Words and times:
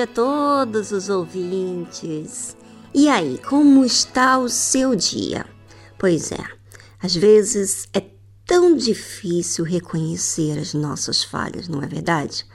A 0.00 0.06
todos 0.06 0.92
os 0.92 1.10
ouvintes. 1.10 2.56
E 2.94 3.08
aí, 3.08 3.38
como 3.38 3.84
está 3.84 4.38
o 4.38 4.48
seu 4.48 4.96
dia? 4.96 5.44
Pois 5.98 6.32
é, 6.32 6.42
às 7.02 7.14
vezes 7.14 7.86
é 7.92 8.02
tão 8.46 8.74
difícil 8.74 9.64
reconhecer 9.64 10.58
as 10.58 10.72
nossas 10.72 11.22
falhas, 11.22 11.68
não 11.68 11.82
é 11.82 11.86
verdade? 11.86 12.46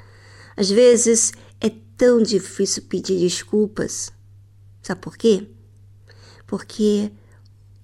Às 0.58 0.70
vezes 0.70 1.32
é 1.62 1.70
tão 1.96 2.22
difícil 2.22 2.84
pedir 2.84 3.20
desculpas. 3.20 4.12
Sabe 4.82 5.02
por 5.02 5.16
quê? 5.16 5.48
Porque 6.48 7.12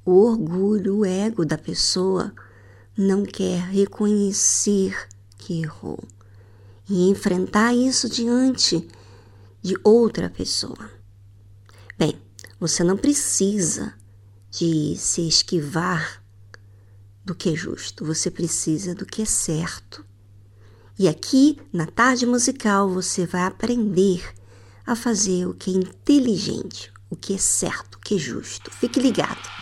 o 0.04 0.26
orgulho, 0.26 0.98
o 0.98 1.06
ego 1.06 1.46
da 1.46 1.58
pessoa 1.58 2.34
não 2.98 3.24
quer 3.24 3.62
reconhecer 3.70 4.98
que 5.38 5.62
errou 5.62 6.00
e 6.90 7.10
enfrentar 7.10 7.74
isso 7.74 8.10
diante 8.10 8.88
de 9.62 9.76
outra 9.84 10.30
pessoa. 10.30 10.90
Bem, 11.98 12.20
você 12.60 12.84
não 12.84 12.98
precisa 12.98 13.94
de 14.50 14.96
se 14.98 15.28
esquivar 15.28 16.24
do 17.24 17.36
que 17.36 17.50
é 17.50 17.56
justo, 17.56 18.04
você 18.04 18.32
precisa 18.32 18.96
do 18.96 19.06
que 19.06 19.22
é 19.22 19.26
certo. 19.26 20.06
E 20.98 21.08
aqui, 21.08 21.60
na 21.72 21.86
tarde 21.86 22.26
musical, 22.26 22.90
você 22.90 23.26
vai 23.26 23.44
aprender 23.44 24.24
a 24.86 24.96
fazer 24.96 25.46
o 25.48 25.54
que 25.54 25.72
é 25.72 25.74
inteligente, 25.74 26.92
o 27.10 27.16
que 27.16 27.34
é 27.34 27.38
certo, 27.38 27.96
o 27.96 28.00
que 28.00 28.16
é 28.16 28.18
justo. 28.18 28.72
Fique 28.72 29.00
ligado. 29.00 29.61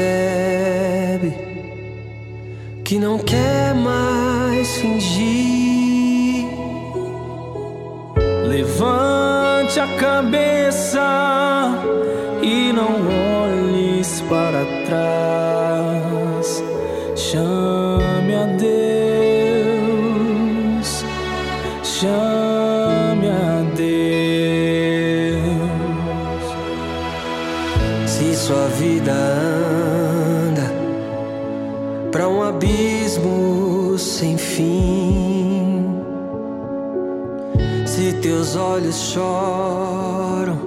Percebe 0.00 1.34
que 2.84 2.98
não 2.98 3.18
quer 3.18 3.74
mais 3.74 4.76
fingir, 4.76 6.46
levante 8.46 9.78
a 9.78 9.86
cabeça 9.98 11.29
teus 38.50 38.56
olhos 38.56 38.96
choram 38.96 40.58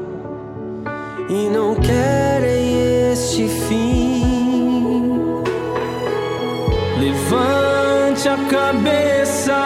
e 1.30 1.50
não 1.50 1.76
querem 1.76 3.12
este 3.12 3.48
fim. 3.48 5.44
Levante 7.00 8.30
a 8.30 8.38
cabeça 8.50 9.58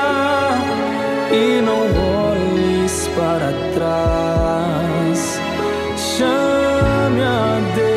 e 1.32 1.62
não 1.62 1.82
olhes 2.32 3.08
para 3.16 3.54
trás. 3.74 5.40
Chame 5.98 7.22
a 7.22 7.60
Deus, 7.76 7.97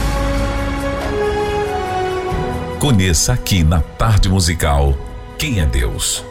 Conheça 2.81 3.33
aqui 3.33 3.63
na 3.63 3.79
Tarde 3.79 4.27
Musical 4.27 4.97
quem 5.37 5.59
é 5.59 5.67
Deus. 5.67 6.25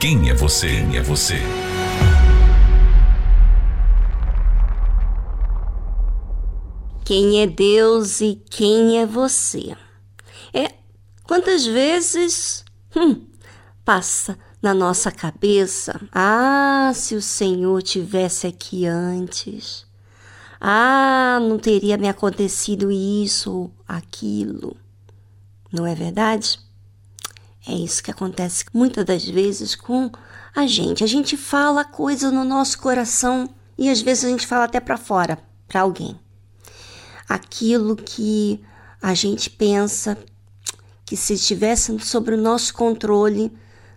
Quem 0.00 0.28
é 0.28 0.34
você? 0.34 0.66
Quem 0.66 0.96
é 0.96 1.00
você? 1.00 1.36
Quem 7.04 7.40
é 7.40 7.46
Deus 7.46 8.20
e 8.20 8.42
quem 8.50 8.98
é 8.98 9.06
você? 9.06 9.76
É 10.52 10.72
quantas 11.22 11.64
vezes 11.64 12.64
hum, 12.96 13.24
passa 13.84 14.36
na 14.60 14.74
nossa 14.74 15.12
cabeça? 15.12 16.00
Ah, 16.10 16.90
se 16.96 17.14
o 17.14 17.22
Senhor 17.22 17.80
tivesse 17.80 18.48
aqui 18.48 18.86
antes. 18.86 19.86
Ah, 20.60 21.38
não 21.40 21.60
teria 21.60 21.96
me 21.96 22.08
acontecido 22.08 22.90
isso 22.90 23.52
ou 23.52 23.70
aquilo. 23.86 24.76
Não 25.76 25.86
é 25.86 25.94
verdade? 25.94 26.58
É 27.68 27.74
isso 27.74 28.02
que 28.02 28.10
acontece 28.10 28.64
muitas 28.72 29.04
das 29.04 29.26
vezes 29.26 29.74
com 29.74 30.10
a 30.54 30.66
gente. 30.66 31.04
A 31.04 31.06
gente 31.06 31.36
fala 31.36 31.84
coisa 31.84 32.30
no 32.30 32.44
nosso 32.44 32.78
coração 32.78 33.50
e 33.76 33.90
às 33.90 34.00
vezes 34.00 34.24
a 34.24 34.28
gente 34.28 34.46
fala 34.46 34.64
até 34.64 34.80
para 34.80 34.96
fora, 34.96 35.38
para 35.68 35.82
alguém. 35.82 36.18
Aquilo 37.28 37.94
que 37.94 38.64
a 39.02 39.12
gente 39.12 39.50
pensa 39.50 40.16
que 41.04 41.14
se 41.14 41.34
estivesse 41.34 41.98
sobre 42.00 42.36
o 42.36 42.40
nosso 42.40 42.72
controle 42.72 43.52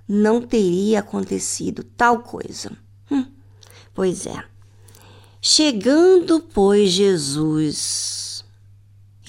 não 0.05 0.41
teria 0.41 0.99
acontecido 0.99 1.81
tal 1.81 2.19
coisa. 2.23 2.73
Hum, 3.09 3.25
pois 3.93 4.25
é. 4.25 4.43
Chegando, 5.41 6.41
pois, 6.41 6.91
Jesus, 6.91 8.18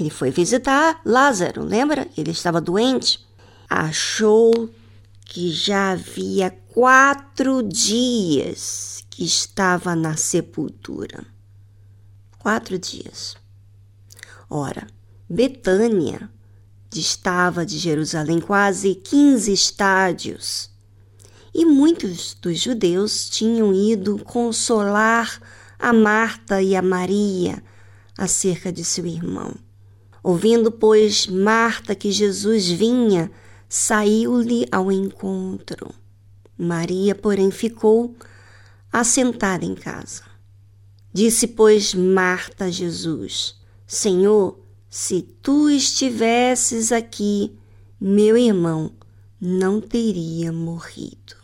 ele 0.00 0.10
foi 0.10 0.30
visitar 0.30 1.00
Lázaro, 1.04 1.62
lembra? 1.62 2.08
Ele 2.16 2.30
estava 2.30 2.60
doente. 2.60 3.20
Achou 3.68 4.70
que 5.24 5.52
já 5.52 5.92
havia 5.92 6.50
quatro 6.50 7.62
dias 7.62 9.04
que 9.10 9.24
estava 9.24 9.94
na 9.94 10.16
sepultura. 10.16 11.24
Quatro 12.38 12.78
dias. 12.78 13.36
Ora, 14.48 14.86
Betânia 15.28 16.30
distava 16.88 17.64
de 17.64 17.78
Jerusalém 17.78 18.40
quase 18.40 18.96
15 18.96 19.52
estádios, 19.52 20.70
e 21.54 21.64
muitos 21.64 22.34
dos 22.34 22.58
judeus 22.58 23.28
tinham 23.28 23.72
ido 23.72 24.18
consolar 24.24 25.40
a 25.78 25.92
Marta 25.92 26.60
e 26.60 26.74
a 26.74 26.82
Maria, 26.82 27.62
acerca 28.18 28.72
de 28.72 28.84
seu 28.84 29.06
irmão. 29.06 29.54
Ouvindo, 30.22 30.70
pois, 30.70 31.26
Marta 31.26 31.94
que 31.94 32.10
Jesus 32.10 32.68
vinha, 32.68 33.30
saiu-lhe 33.68 34.66
ao 34.70 34.90
encontro. 34.92 35.94
Maria, 36.58 37.14
porém, 37.14 37.50
ficou 37.50 38.14
assentada 38.92 39.64
em 39.64 39.74
casa. 39.74 40.22
Disse, 41.12 41.46
pois, 41.46 41.94
Marta 41.94 42.66
a 42.66 42.70
Jesus: 42.70 43.56
Senhor, 43.86 44.58
se 44.88 45.22
tu 45.22 45.70
estivesses 45.70 46.92
aqui, 46.92 47.52
meu 48.00 48.36
irmão 48.36 48.92
não 49.40 49.80
teria 49.80 50.52
morrido. 50.52 51.36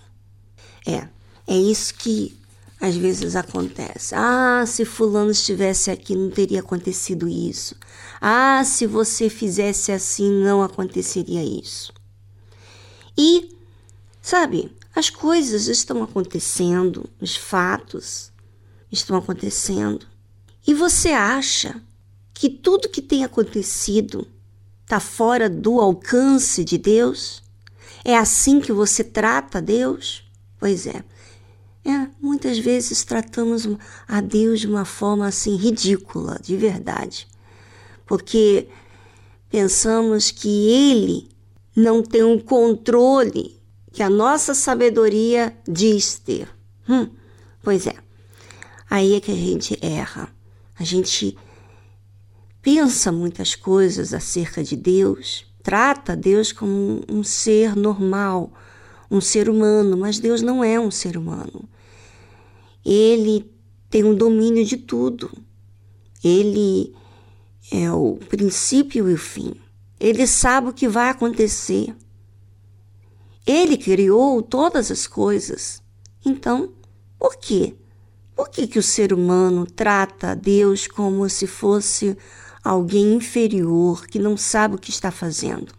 É, 0.86 1.08
é 1.46 1.56
isso 1.56 1.94
que 1.94 2.38
às 2.80 2.94
vezes 2.94 3.34
acontece. 3.34 4.14
Ah, 4.14 4.64
se 4.66 4.84
Fulano 4.84 5.30
estivesse 5.30 5.90
aqui, 5.90 6.14
não 6.14 6.30
teria 6.30 6.60
acontecido 6.60 7.26
isso. 7.26 7.74
Ah, 8.28 8.64
se 8.64 8.88
você 8.88 9.30
fizesse 9.30 9.92
assim, 9.92 10.28
não 10.28 10.60
aconteceria 10.60 11.44
isso. 11.44 11.92
E, 13.16 13.56
sabe, 14.20 14.72
as 14.92 15.08
coisas 15.08 15.68
estão 15.68 16.02
acontecendo, 16.02 17.08
os 17.20 17.36
fatos 17.36 18.32
estão 18.90 19.16
acontecendo. 19.16 20.04
E 20.66 20.74
você 20.74 21.10
acha 21.10 21.80
que 22.34 22.50
tudo 22.50 22.88
que 22.88 23.00
tem 23.00 23.22
acontecido 23.22 24.26
está 24.82 24.98
fora 24.98 25.48
do 25.48 25.80
alcance 25.80 26.64
de 26.64 26.78
Deus? 26.78 27.44
É 28.04 28.16
assim 28.16 28.60
que 28.60 28.72
você 28.72 29.04
trata 29.04 29.62
Deus? 29.62 30.28
Pois 30.58 30.84
é. 30.88 31.04
É, 31.84 32.08
muitas 32.20 32.58
vezes 32.58 33.04
tratamos 33.04 33.68
a 34.08 34.20
Deus 34.20 34.58
de 34.58 34.66
uma 34.66 34.84
forma 34.84 35.28
assim 35.28 35.54
ridícula, 35.54 36.40
de 36.42 36.56
verdade. 36.56 37.28
Porque 38.06 38.68
pensamos 39.50 40.30
que 40.30 40.70
ele 40.70 41.28
não 41.74 42.02
tem 42.02 42.22
um 42.22 42.38
controle 42.38 43.60
que 43.92 44.02
a 44.02 44.08
nossa 44.08 44.54
sabedoria 44.54 45.56
diz 45.66 46.18
ter. 46.18 46.48
Hum, 46.88 47.08
pois 47.62 47.86
é. 47.86 47.96
Aí 48.88 49.14
é 49.14 49.20
que 49.20 49.32
a 49.32 49.36
gente 49.36 49.78
erra. 49.82 50.28
A 50.78 50.84
gente 50.84 51.36
pensa 52.62 53.10
muitas 53.10 53.54
coisas 53.54 54.12
acerca 54.12 54.62
de 54.62 54.76
Deus, 54.76 55.46
trata 55.62 56.16
Deus 56.16 56.52
como 56.52 57.02
um 57.08 57.22
ser 57.24 57.74
normal, 57.74 58.52
um 59.10 59.20
ser 59.20 59.48
humano, 59.48 59.96
mas 59.96 60.18
Deus 60.18 60.42
não 60.42 60.62
é 60.62 60.78
um 60.78 60.90
ser 60.90 61.16
humano. 61.16 61.68
Ele 62.84 63.50
tem 63.88 64.04
um 64.04 64.14
domínio 64.14 64.64
de 64.64 64.76
tudo. 64.76 65.30
Ele 66.22 66.94
é 67.70 67.90
o 67.90 68.16
princípio 68.28 69.10
e 69.10 69.14
o 69.14 69.18
fim. 69.18 69.54
Ele 69.98 70.26
sabe 70.26 70.68
o 70.68 70.72
que 70.72 70.88
vai 70.88 71.08
acontecer. 71.08 71.94
Ele 73.46 73.76
criou 73.76 74.42
todas 74.42 74.90
as 74.90 75.06
coisas. 75.06 75.82
Então, 76.24 76.72
por 77.18 77.36
quê? 77.36 77.74
Por 78.34 78.50
que, 78.50 78.66
que 78.66 78.78
o 78.78 78.82
ser 78.82 79.12
humano 79.12 79.66
trata 79.66 80.36
Deus 80.36 80.86
como 80.86 81.28
se 81.28 81.46
fosse 81.46 82.16
alguém 82.62 83.14
inferior 83.14 84.06
que 84.06 84.18
não 84.18 84.36
sabe 84.36 84.74
o 84.74 84.78
que 84.78 84.90
está 84.90 85.10
fazendo? 85.10 85.72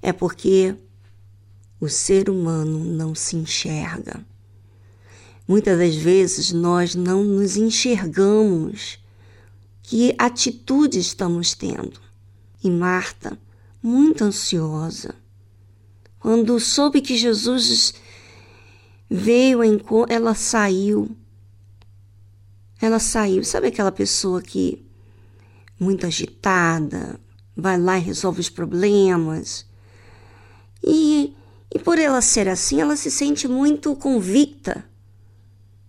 É 0.00 0.12
porque 0.12 0.74
o 1.78 1.88
ser 1.88 2.30
humano 2.30 2.78
não 2.78 3.14
se 3.14 3.36
enxerga. 3.36 4.24
Muitas 5.46 5.76
das 5.76 5.96
vezes 5.96 6.52
nós 6.52 6.94
não 6.94 7.22
nos 7.22 7.56
enxergamos 7.56 9.01
que 9.82 10.14
atitude 10.18 10.98
estamos 10.98 11.54
tendo. 11.54 12.00
E 12.62 12.70
Marta, 12.70 13.38
muito 13.82 14.22
ansiosa, 14.24 15.14
quando 16.18 16.60
soube 16.60 17.00
que 17.00 17.16
Jesus 17.16 17.94
veio, 19.10 19.60
ela 20.08 20.34
saiu. 20.34 21.16
Ela 22.80 22.98
saiu. 22.98 23.42
Sabe 23.44 23.66
aquela 23.66 23.92
pessoa 23.92 24.40
que 24.40 24.84
muito 25.78 26.06
agitada, 26.06 27.18
vai 27.56 27.78
lá 27.78 27.98
e 27.98 28.02
resolve 28.02 28.40
os 28.40 28.48
problemas? 28.48 29.66
E 30.82 31.34
e 31.74 31.78
por 31.78 31.98
ela 31.98 32.20
ser 32.20 32.48
assim, 32.48 32.82
ela 32.82 32.96
se 32.96 33.10
sente 33.10 33.48
muito 33.48 33.96
convicta 33.96 34.84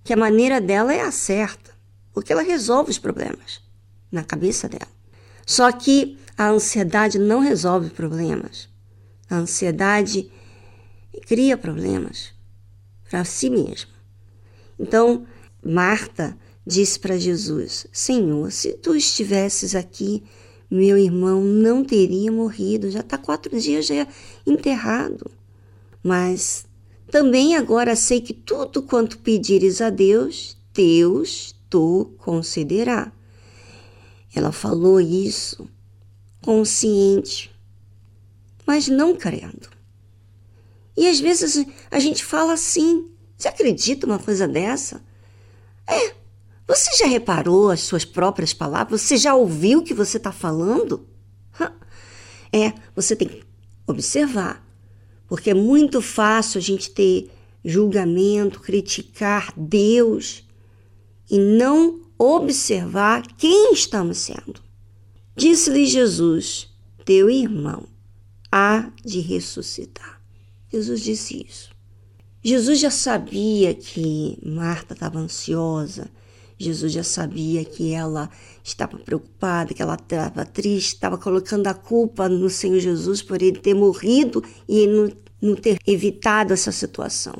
que 0.04 0.14
a 0.14 0.18
maneira 0.18 0.62
dela 0.62 0.94
é 0.94 1.02
a 1.02 1.12
certa, 1.12 1.72
porque 2.14 2.32
ela 2.32 2.42
resolve 2.42 2.90
os 2.90 2.98
problemas 2.98 3.63
na 4.14 4.24
cabeça 4.24 4.70
dela. 4.70 4.88
Só 5.46 5.72
que 5.72 6.18
a 6.38 6.50
ansiedade 6.50 7.18
não 7.18 7.40
resolve 7.40 7.90
problemas. 7.90 8.70
A 9.30 9.38
ansiedade 9.38 10.32
cria 11.28 11.58
problemas 11.58 12.32
para 13.10 13.26
si 13.26 13.50
mesma. 13.50 13.92
Então, 14.80 15.26
Marta 15.64 16.38
disse 16.66 17.00
para 17.00 17.18
Jesus: 17.18 17.88
Senhor, 17.92 18.52
se 18.52 18.74
tu 18.74 18.96
estivesses 18.96 19.76
aqui, 19.76 20.24
meu 20.70 20.98
irmão 20.98 21.42
não 21.44 21.84
teria 21.84 22.32
morrido, 22.32 22.90
já 22.90 23.00
está 23.02 23.18
quatro 23.18 23.60
dias 23.60 23.88
já 23.88 24.08
enterrado. 24.46 25.30
Mas 26.02 26.66
também 27.12 27.56
agora 27.56 27.96
sei 27.96 28.22
que 28.22 28.34
tudo 28.34 28.84
quanto 28.84 29.20
pedires 29.20 29.82
a 29.82 29.90
Deus, 29.90 30.58
Deus 30.74 31.56
tu 31.70 32.12
concederá. 32.18 33.12
Ela 34.36 34.52
falou 34.52 35.00
isso 35.00 35.68
consciente, 36.42 37.54
mas 38.66 38.88
não 38.88 39.16
crendo. 39.16 39.70
E 40.96 41.08
às 41.08 41.20
vezes 41.20 41.66
a 41.90 42.00
gente 42.00 42.24
fala 42.24 42.54
assim: 42.54 43.10
você 43.38 43.48
acredita 43.48 44.06
uma 44.06 44.20
coisa 44.20 44.48
dessa? 44.48 45.04
É, 45.88 46.16
você 46.68 46.96
já 46.98 47.08
reparou 47.08 47.70
as 47.70 47.82
suas 47.82 48.06
próprias 48.06 48.54
palavras? 48.54 49.02
Você 49.02 49.18
já 49.18 49.36
ouviu 49.36 49.80
o 49.80 49.84
que 49.84 49.94
você 49.94 50.18
está 50.18 50.32
falando? 50.32 51.08
É, 52.56 52.72
você 52.96 53.16
tem 53.16 53.28
que 53.28 53.44
observar 53.88 54.64
porque 55.34 55.50
é 55.50 55.54
muito 55.56 56.00
fácil 56.00 56.60
a 56.60 56.62
gente 56.62 56.92
ter 56.92 57.32
julgamento, 57.66 58.60
criticar 58.60 59.52
Deus 59.58 60.48
e 61.28 61.40
não 61.40 62.03
observar 62.18 63.24
quem 63.38 63.74
estamos 63.74 64.18
sendo. 64.18 64.62
Disse-lhe 65.36 65.86
Jesus: 65.86 66.70
Teu 67.06 67.30
irmão 67.30 67.88
há 68.52 68.92
de 69.04 69.20
ressuscitar. 69.20 70.22
Jesus 70.72 71.02
disse 71.02 71.46
isso. 71.48 71.74
Jesus 72.44 72.80
já 72.80 72.92
sabia 72.92 73.74
que 73.74 74.38
Marta 74.46 74.94
estava 74.94 75.18
ansiosa, 75.18 76.12
Jesus 76.58 76.92
já 76.92 77.04
sabia 77.04 77.64
que 77.66 77.94
ela 77.94 78.30
estava 78.64 78.98
preocupada, 78.98 79.74
que 79.74 79.82
ela 79.82 79.96
estava 79.96 80.46
triste, 80.46 80.94
estava 80.94 81.18
colocando 81.18 81.68
a 81.68 81.74
culpa 81.74 82.30
no 82.30 82.50
Senhor 82.50 82.80
Jesus 82.80 83.22
por 83.22 83.42
ele 83.42 83.60
ter 83.60 83.74
morrido 83.74 84.44
e 84.68 84.80
ele 84.80 84.94
não, 84.94 85.50
não 85.50 85.56
ter 85.56 85.78
evitado 85.86 86.54
essa 86.54 86.72
situação. 86.72 87.34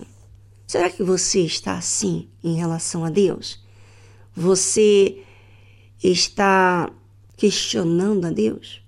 Será 0.68 0.90
que 0.90 1.04
você 1.04 1.42
está 1.42 1.78
assim 1.78 2.30
em 2.44 2.56
relação 2.56 3.06
a 3.06 3.10
Deus? 3.10 3.63
Você 4.36 5.24
está 6.04 6.92
questionando 7.38 8.26
a 8.26 8.32
Deus? 8.32 8.82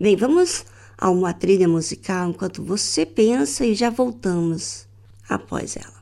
Bem, 0.00 0.16
vamos 0.16 0.64
a 0.96 1.08
uma 1.10 1.32
trilha 1.32 1.68
musical 1.68 2.30
enquanto 2.30 2.62
você 2.62 3.06
pensa 3.06 3.64
e 3.64 3.74
já 3.74 3.90
voltamos 3.90 4.86
após 5.28 5.76
ela. 5.76 5.97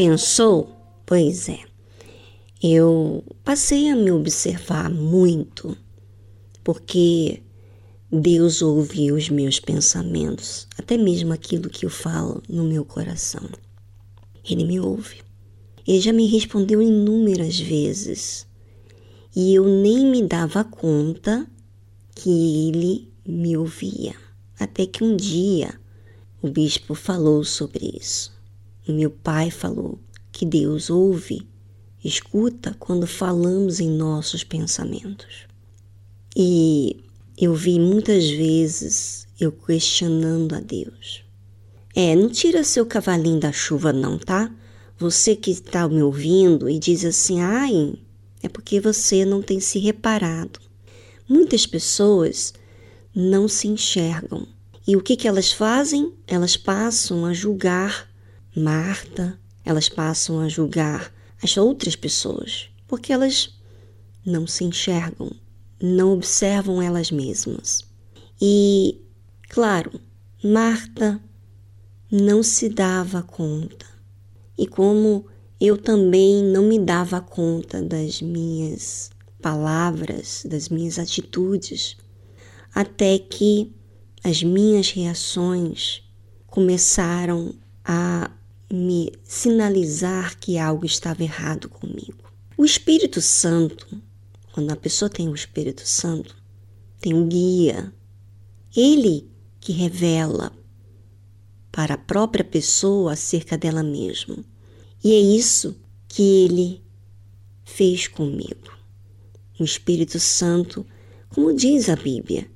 Pensou? 0.00 0.74
Pois 1.04 1.46
é, 1.50 1.58
eu 2.62 3.22
passei 3.44 3.90
a 3.90 3.94
me 3.94 4.10
observar 4.10 4.88
muito, 4.88 5.76
porque 6.64 7.42
Deus 8.10 8.62
ouve 8.62 9.12
os 9.12 9.28
meus 9.28 9.60
pensamentos, 9.60 10.66
até 10.78 10.96
mesmo 10.96 11.34
aquilo 11.34 11.68
que 11.68 11.84
eu 11.84 11.90
falo 11.90 12.42
no 12.48 12.64
meu 12.64 12.82
coração. 12.82 13.46
Ele 14.42 14.64
me 14.64 14.80
ouve. 14.80 15.20
Ele 15.86 16.00
já 16.00 16.14
me 16.14 16.26
respondeu 16.26 16.80
inúmeras 16.80 17.60
vezes 17.60 18.46
e 19.36 19.54
eu 19.54 19.68
nem 19.68 20.06
me 20.06 20.22
dava 20.22 20.64
conta 20.64 21.46
que 22.14 22.68
ele 22.68 23.12
me 23.26 23.54
ouvia. 23.54 24.14
Até 24.58 24.86
que 24.86 25.04
um 25.04 25.14
dia 25.14 25.78
o 26.40 26.48
bispo 26.48 26.94
falou 26.94 27.44
sobre 27.44 27.98
isso. 28.00 28.39
O 28.90 28.92
meu 28.92 29.08
pai 29.08 29.52
falou 29.52 30.00
que 30.32 30.44
Deus 30.44 30.90
ouve, 30.90 31.46
escuta 32.04 32.74
quando 32.76 33.06
falamos 33.06 33.78
em 33.78 33.88
nossos 33.88 34.42
pensamentos. 34.42 35.46
E 36.36 37.04
eu 37.38 37.54
vi 37.54 37.78
muitas 37.78 38.28
vezes 38.28 39.28
eu 39.38 39.52
questionando 39.52 40.56
a 40.56 40.60
Deus. 40.60 41.22
É, 41.94 42.16
não 42.16 42.28
tira 42.28 42.64
seu 42.64 42.84
cavalinho 42.84 43.38
da 43.38 43.52
chuva, 43.52 43.92
não, 43.92 44.18
tá? 44.18 44.52
Você 44.98 45.36
que 45.36 45.52
está 45.52 45.88
me 45.88 46.02
ouvindo 46.02 46.68
e 46.68 46.76
diz 46.76 47.04
assim, 47.04 47.40
ai, 47.40 47.94
é 48.42 48.48
porque 48.48 48.80
você 48.80 49.24
não 49.24 49.40
tem 49.40 49.60
se 49.60 49.78
reparado. 49.78 50.58
Muitas 51.28 51.64
pessoas 51.64 52.52
não 53.14 53.46
se 53.46 53.68
enxergam. 53.68 54.48
E 54.84 54.96
o 54.96 55.00
que, 55.00 55.14
que 55.14 55.28
elas 55.28 55.52
fazem? 55.52 56.12
Elas 56.26 56.56
passam 56.56 57.24
a 57.24 57.32
julgar 57.32 58.09
Marta, 58.60 59.38
elas 59.64 59.88
passam 59.88 60.40
a 60.40 60.48
julgar 60.48 61.12
as 61.42 61.56
outras 61.56 61.96
pessoas, 61.96 62.68
porque 62.86 63.12
elas 63.12 63.58
não 64.24 64.46
se 64.46 64.64
enxergam, 64.64 65.32
não 65.82 66.12
observam 66.12 66.82
elas 66.82 67.10
mesmas. 67.10 67.82
E, 68.40 69.00
claro, 69.48 69.98
Marta 70.44 71.20
não 72.10 72.42
se 72.42 72.68
dava 72.68 73.22
conta. 73.22 73.86
E 74.58 74.66
como 74.66 75.26
eu 75.58 75.78
também 75.78 76.42
não 76.44 76.64
me 76.64 76.78
dava 76.78 77.20
conta 77.20 77.80
das 77.82 78.20
minhas 78.20 79.10
palavras, 79.40 80.44
das 80.46 80.68
minhas 80.68 80.98
atitudes, 80.98 81.96
até 82.74 83.18
que 83.18 83.72
as 84.22 84.42
minhas 84.42 84.90
reações 84.90 86.02
começaram 86.46 87.54
a 87.84 88.30
me 88.70 89.12
sinalizar 89.24 90.38
que 90.38 90.58
algo 90.58 90.86
estava 90.86 91.22
errado 91.22 91.68
comigo. 91.68 92.30
O 92.56 92.64
Espírito 92.64 93.20
Santo, 93.20 94.00
quando 94.52 94.70
a 94.70 94.76
pessoa 94.76 95.08
tem 95.08 95.28
o 95.28 95.34
Espírito 95.34 95.86
Santo, 95.86 96.36
tem 97.00 97.14
um 97.14 97.26
guia, 97.26 97.92
ele 98.76 99.28
que 99.58 99.72
revela 99.72 100.52
para 101.72 101.94
a 101.94 101.98
própria 101.98 102.44
pessoa 102.44 103.12
acerca 103.12 103.56
dela 103.56 103.82
mesma. 103.82 104.44
E 105.02 105.14
é 105.14 105.18
isso 105.18 105.76
que 106.08 106.44
ele 106.44 106.82
fez 107.64 108.06
comigo. 108.06 108.78
O 109.58 109.64
Espírito 109.64 110.18
Santo, 110.18 110.86
como 111.28 111.54
diz 111.54 111.88
a 111.88 111.96
Bíblia, 111.96 112.50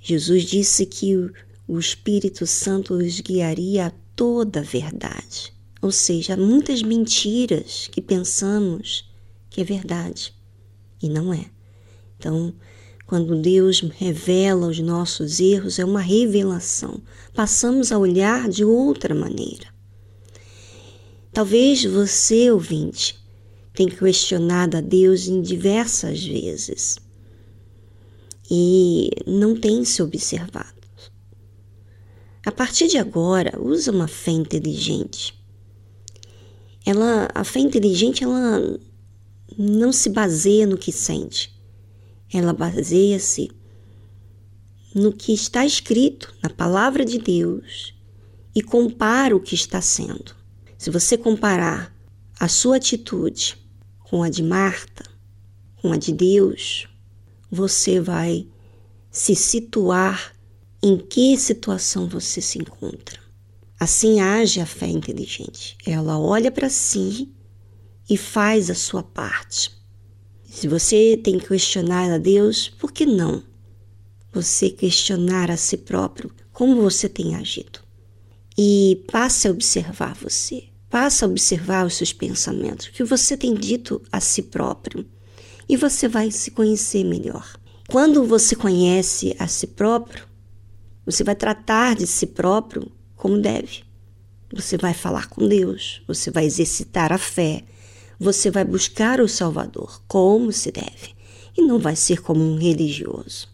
Jesus 0.00 0.44
disse 0.44 0.86
que 0.86 1.16
o 1.66 1.78
Espírito 1.78 2.46
Santo 2.46 2.94
os 2.94 3.20
guiaria 3.20 3.86
a 3.88 3.92
toda 4.16 4.60
a 4.60 4.64
verdade. 4.64 5.52
Ou 5.80 5.92
seja, 5.92 6.34
há 6.34 6.36
muitas 6.36 6.82
mentiras 6.82 7.88
que 7.92 8.00
pensamos 8.00 9.08
que 9.50 9.60
é 9.60 9.64
verdade 9.64 10.34
e 11.00 11.08
não 11.08 11.32
é. 11.32 11.44
Então, 12.18 12.52
quando 13.06 13.40
Deus 13.40 13.80
revela 13.80 14.66
os 14.66 14.80
nossos 14.80 15.38
erros, 15.38 15.78
é 15.78 15.84
uma 15.84 16.00
revelação. 16.00 17.00
Passamos 17.32 17.92
a 17.92 17.98
olhar 17.98 18.48
de 18.48 18.64
outra 18.64 19.14
maneira. 19.14 19.68
Talvez 21.32 21.84
você, 21.84 22.50
ouvinte, 22.50 23.16
tenha 23.74 23.90
questionado 23.90 24.78
a 24.78 24.80
Deus 24.80 25.28
em 25.28 25.42
diversas 25.42 26.24
vezes 26.24 26.98
e 28.50 29.10
não 29.26 29.54
tem 29.54 29.84
se 29.84 30.02
observado. 30.02 30.75
A 32.46 32.52
partir 32.52 32.88
de 32.88 32.96
agora, 32.96 33.60
usa 33.60 33.92
uma 33.92 34.08
fé 34.08 34.30
inteligente. 34.30 35.38
Ela, 36.86 37.28
a 37.34 37.44
fé 37.44 37.60
inteligente, 37.60 38.24
ela 38.24 38.78
não 39.58 39.92
se 39.92 40.08
baseia 40.08 40.66
no 40.66 40.78
que 40.78 40.90
sente 40.90 41.54
ela 42.32 42.52
baseia-se 42.52 43.50
no 44.94 45.12
que 45.12 45.32
está 45.32 45.64
escrito 45.64 46.34
na 46.42 46.50
palavra 46.50 47.04
de 47.04 47.18
Deus 47.18 47.94
e 48.54 48.62
compara 48.62 49.36
o 49.36 49.40
que 49.40 49.54
está 49.54 49.80
sendo. 49.80 50.34
Se 50.78 50.90
você 50.90 51.16
comparar 51.16 51.94
a 52.38 52.48
sua 52.48 52.76
atitude 52.76 53.56
com 54.00 54.22
a 54.22 54.30
de 54.30 54.42
Marta, 54.42 55.04
com 55.76 55.92
a 55.92 55.96
de 55.96 56.12
Deus, 56.12 56.88
você 57.50 58.00
vai 58.00 58.46
se 59.10 59.34
situar 59.34 60.34
em 60.86 60.96
que 60.96 61.36
situação 61.36 62.06
você 62.06 62.40
se 62.40 62.60
encontra. 62.60 63.18
Assim 63.78 64.20
age 64.20 64.60
a 64.60 64.66
fé 64.66 64.86
inteligente. 64.86 65.76
Ela 65.84 66.16
olha 66.16 66.48
para 66.48 66.68
si 66.68 67.34
e 68.08 68.16
faz 68.16 68.70
a 68.70 68.74
sua 68.74 69.02
parte. 69.02 69.72
Se 70.48 70.68
você 70.68 71.20
tem 71.20 71.40
que 71.40 71.48
questionar 71.48 72.08
a 72.12 72.18
Deus, 72.18 72.68
por 72.68 72.92
que 72.92 73.04
não 73.04 73.42
você 74.32 74.70
questionar 74.70 75.50
a 75.50 75.56
si 75.56 75.76
próprio 75.76 76.30
como 76.52 76.80
você 76.80 77.08
tem 77.08 77.34
agido? 77.34 77.80
E 78.56 79.04
passe 79.10 79.48
a 79.48 79.50
observar 79.50 80.14
você, 80.14 80.68
passe 80.88 81.24
a 81.24 81.26
observar 81.26 81.84
os 81.84 81.94
seus 81.94 82.12
pensamentos, 82.12 82.86
o 82.86 82.92
que 82.92 83.02
você 83.02 83.36
tem 83.36 83.54
dito 83.54 84.00
a 84.12 84.20
si 84.20 84.40
próprio, 84.40 85.04
e 85.68 85.76
você 85.76 86.06
vai 86.06 86.30
se 86.30 86.52
conhecer 86.52 87.02
melhor. 87.02 87.58
Quando 87.88 88.24
você 88.24 88.54
conhece 88.54 89.34
a 89.36 89.48
si 89.48 89.66
próprio, 89.66 90.35
você 91.06 91.22
vai 91.22 91.36
tratar 91.36 91.94
de 91.94 92.06
si 92.06 92.26
próprio 92.26 92.90
como 93.14 93.38
deve. 93.38 93.84
Você 94.52 94.76
vai 94.76 94.92
falar 94.92 95.28
com 95.28 95.46
Deus, 95.46 96.02
você 96.06 96.30
vai 96.30 96.44
exercitar 96.44 97.12
a 97.12 97.18
fé, 97.18 97.64
você 98.18 98.50
vai 98.50 98.64
buscar 98.64 99.20
o 99.20 99.28
Salvador 99.28 100.02
como 100.08 100.52
se 100.52 100.72
deve 100.72 101.14
e 101.56 101.62
não 101.62 101.78
vai 101.78 101.94
ser 101.94 102.20
como 102.20 102.42
um 102.42 102.58
religioso. 102.58 103.48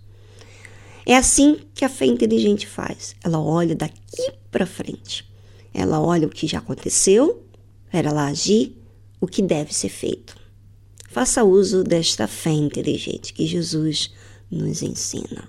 É 1.04 1.16
assim 1.16 1.58
que 1.74 1.84
a 1.84 1.88
fé 1.88 2.06
inteligente 2.06 2.66
faz. 2.66 3.14
Ela 3.22 3.40
olha 3.40 3.74
daqui 3.74 4.32
para 4.50 4.66
frente. 4.66 5.28
Ela 5.74 6.00
olha 6.00 6.26
o 6.26 6.30
que 6.30 6.46
já 6.46 6.58
aconteceu 6.58 7.44
para 7.90 8.08
ela 8.08 8.26
agir 8.26 8.76
o 9.20 9.26
que 9.26 9.42
deve 9.42 9.74
ser 9.74 9.88
feito. 9.88 10.36
Faça 11.08 11.44
uso 11.44 11.84
desta 11.84 12.26
fé 12.26 12.52
inteligente 12.52 13.34
que 13.34 13.46
Jesus 13.46 14.12
nos 14.50 14.82
ensina. 14.82 15.48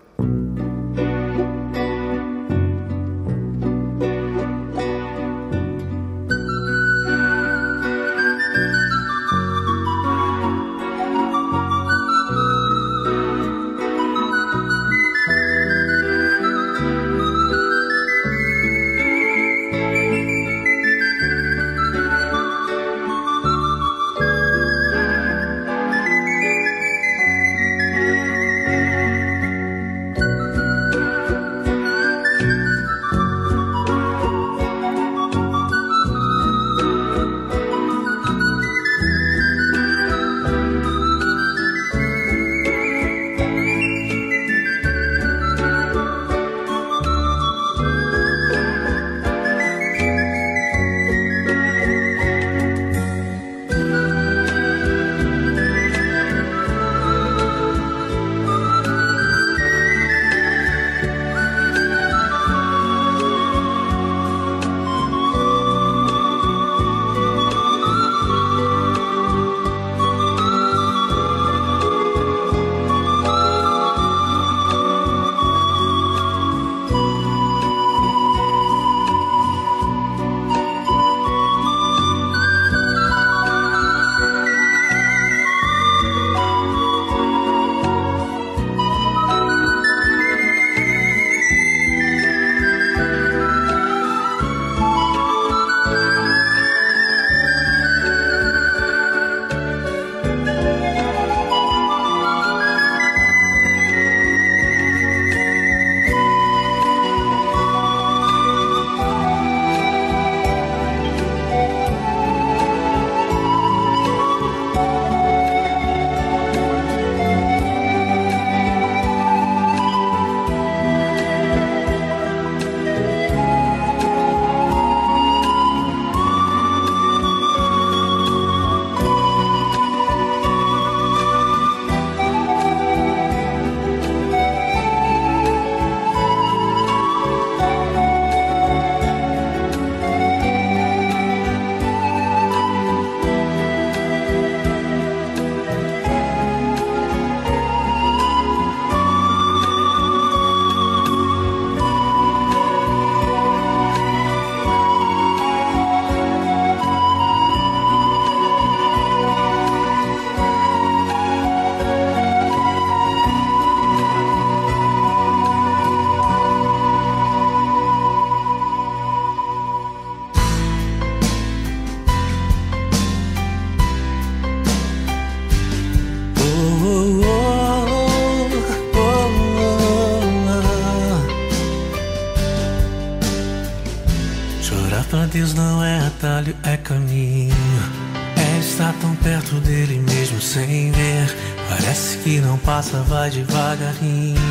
vai 193.21 193.29
devagarinho 193.29 194.41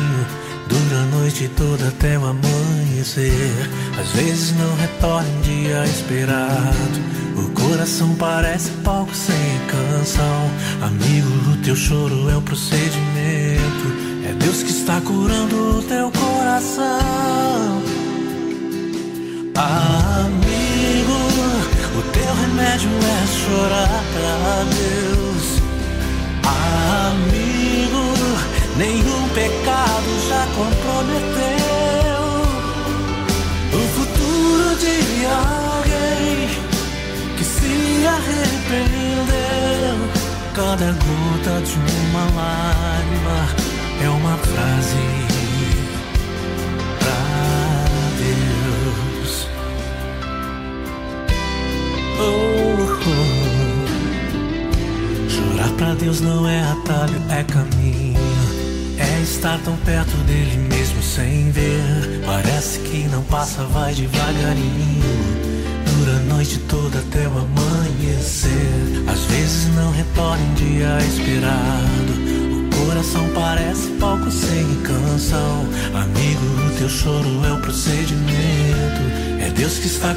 Dura 0.69 1.01
a 1.01 1.05
noite 1.17 1.49
toda 1.57 1.89
até 1.89 2.17
o 2.17 2.25
amanhecer. 2.25 3.69
Às 3.99 4.11
vezes 4.11 4.55
não 4.55 4.73
retorna 4.77 5.27
um 5.27 5.41
dia 5.41 5.83
esperado. 5.83 6.77
O 7.35 7.49
coração 7.49 8.15
parece 8.15 8.71
palco 8.83 9.13
sem 9.13 9.35
canção. 9.67 10.49
Amigo, 10.81 11.51
o 11.51 11.57
teu 11.57 11.75
choro 11.75 12.29
é 12.29 12.37
o 12.37 12.41
procedimento. 12.41 13.10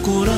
cura 0.03 0.34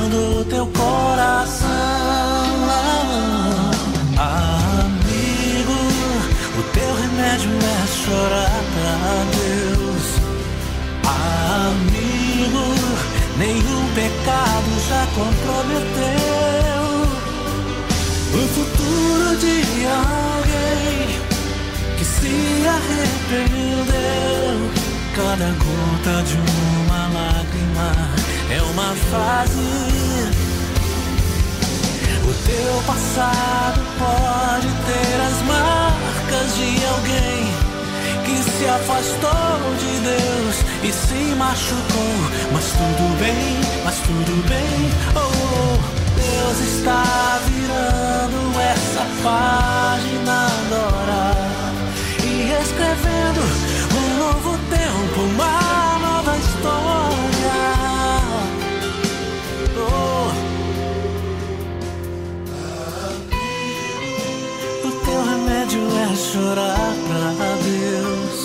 chorar 66.37 66.93
pra 67.07 67.49
Deus. 67.63 68.35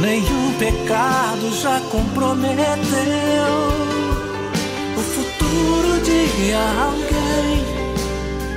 Nenhum 0.00 0.52
pecado 0.58 1.52
já 1.62 1.80
comprometeu 1.90 3.50
o 4.96 5.00
futuro 5.00 6.00
de 6.02 6.52
alguém 6.52 7.64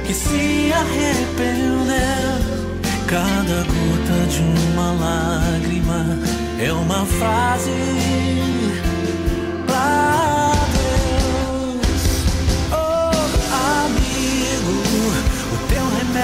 que 0.05 0.13
se 0.13 0.73
arrependeu. 0.73 2.57
Cada 3.07 3.63
gota 3.63 4.17
de 4.27 4.41
uma 4.41 4.91
lágrima 4.91 6.19
é 6.59 6.73
uma 6.73 7.05
frase 7.05 7.71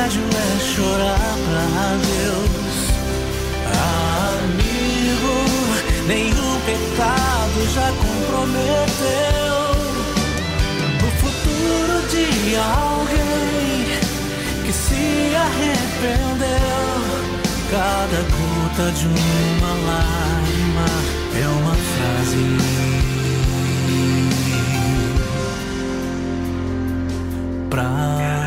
remédio 0.04 0.22
é 0.22 0.60
chorar 0.60 1.36
pra 1.46 1.96
Deus. 2.04 2.76
Amigo, 4.44 5.36
nenhum 6.08 6.54
pecado 6.66 7.60
já 7.74 7.88
comprometeu 7.94 9.56
o 11.00 11.10
futuro 11.22 11.96
de 12.10 12.28
alguém 12.58 13.86
que 14.66 14.74
se 14.74 15.36
arrependeu. 15.36 16.74
Cada 17.72 18.20
gota 18.30 18.86
de 18.92 19.06
uma 19.08 19.74
lágrima 19.88 20.88
é 21.36 21.48
uma 21.48 21.76
frase. 21.76 22.44
Pra 27.70 28.43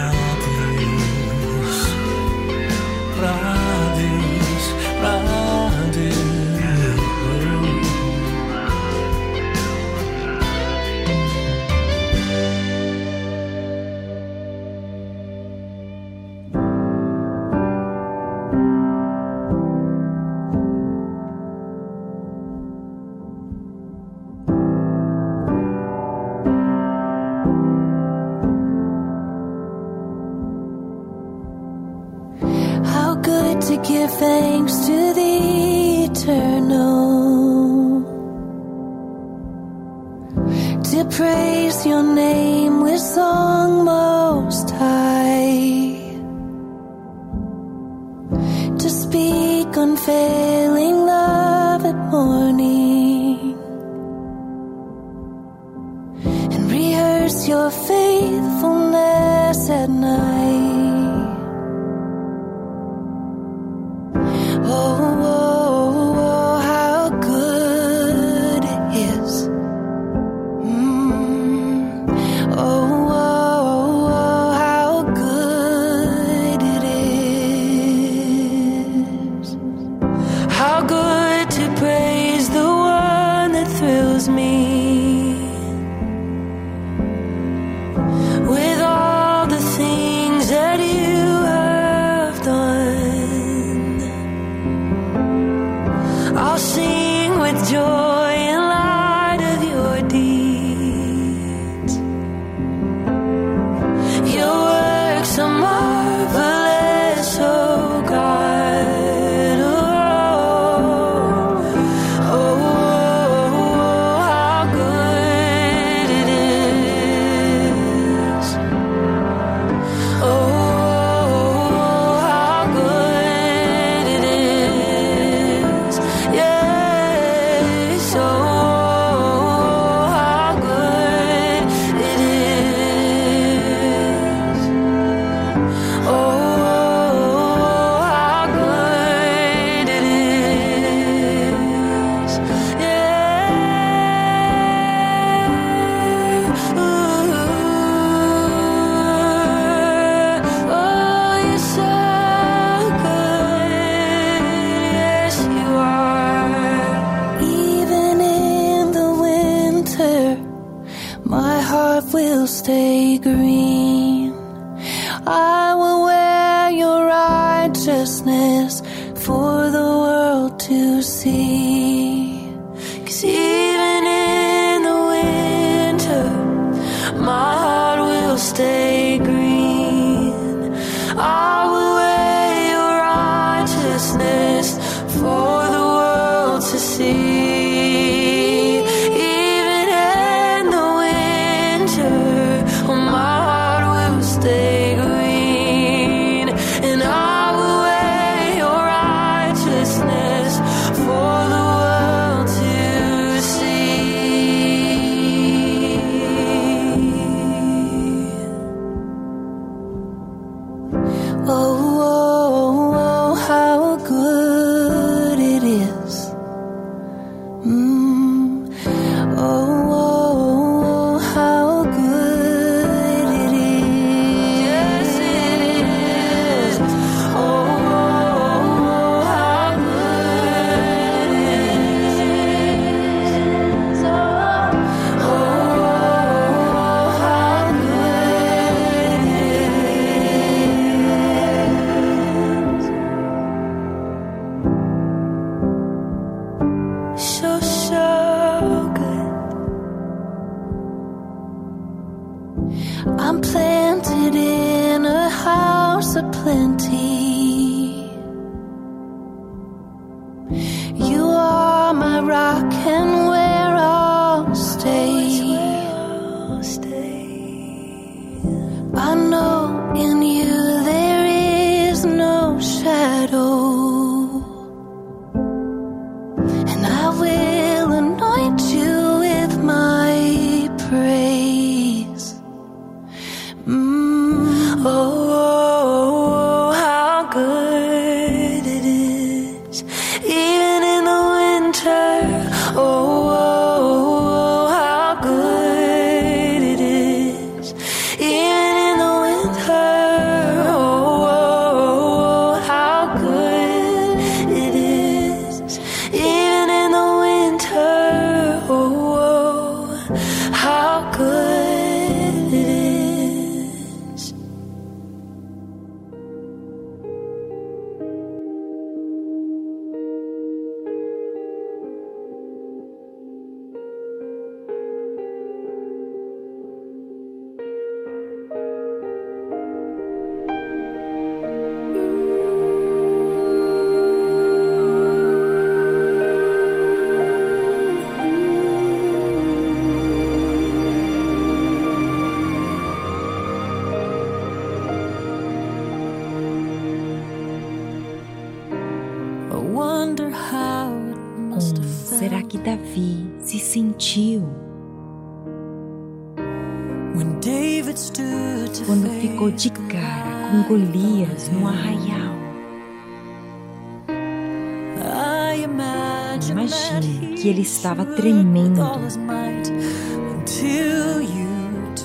estava 367.87 368.05
tremendo. 368.05 368.83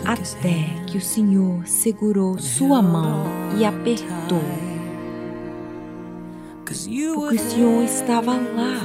Até 0.05 0.83
que 0.85 0.97
o 0.97 1.01
Senhor 1.01 1.65
segurou 1.65 2.37
sua 2.37 2.81
mão 2.81 3.23
e 3.57 3.65
apertou. 3.65 4.43
Porque 6.63 7.07
o 7.09 7.39
Senhor 7.39 7.83
estava 7.83 8.33
lá, 8.33 8.79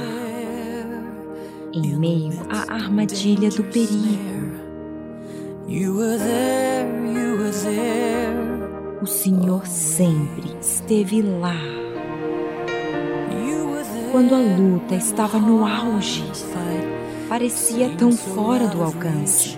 em 1.71 1.95
meio 1.95 2.39
à 2.49 2.73
armadilha 2.73 3.49
do 3.49 3.63
perigo. 3.63 4.57
O 9.01 9.05
Senhor 9.05 9.67
sempre 9.67 10.55
esteve 10.59 11.21
lá. 11.21 11.55
Quando 14.11 14.33
a 14.33 14.39
luta 14.39 14.95
estava 14.95 15.37
no 15.37 15.65
auge, 15.65 16.23
parecia 17.27 17.89
tão 17.97 18.11
fora 18.11 18.67
do 18.67 18.83
alcance. 18.83 19.57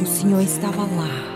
O 0.00 0.06
Senhor 0.06 0.42
estava 0.42 0.82
lá. 0.82 1.32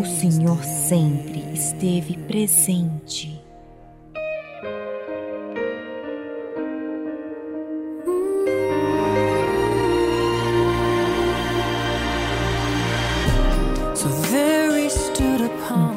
O 0.00 0.04
Senhor 0.04 0.62
sempre 0.64 1.44
esteve 1.54 2.16
presente. 2.16 3.42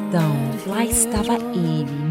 Então, 0.08 0.32
lá 0.66 0.84
estava 0.84 1.34
ele, 1.34 2.05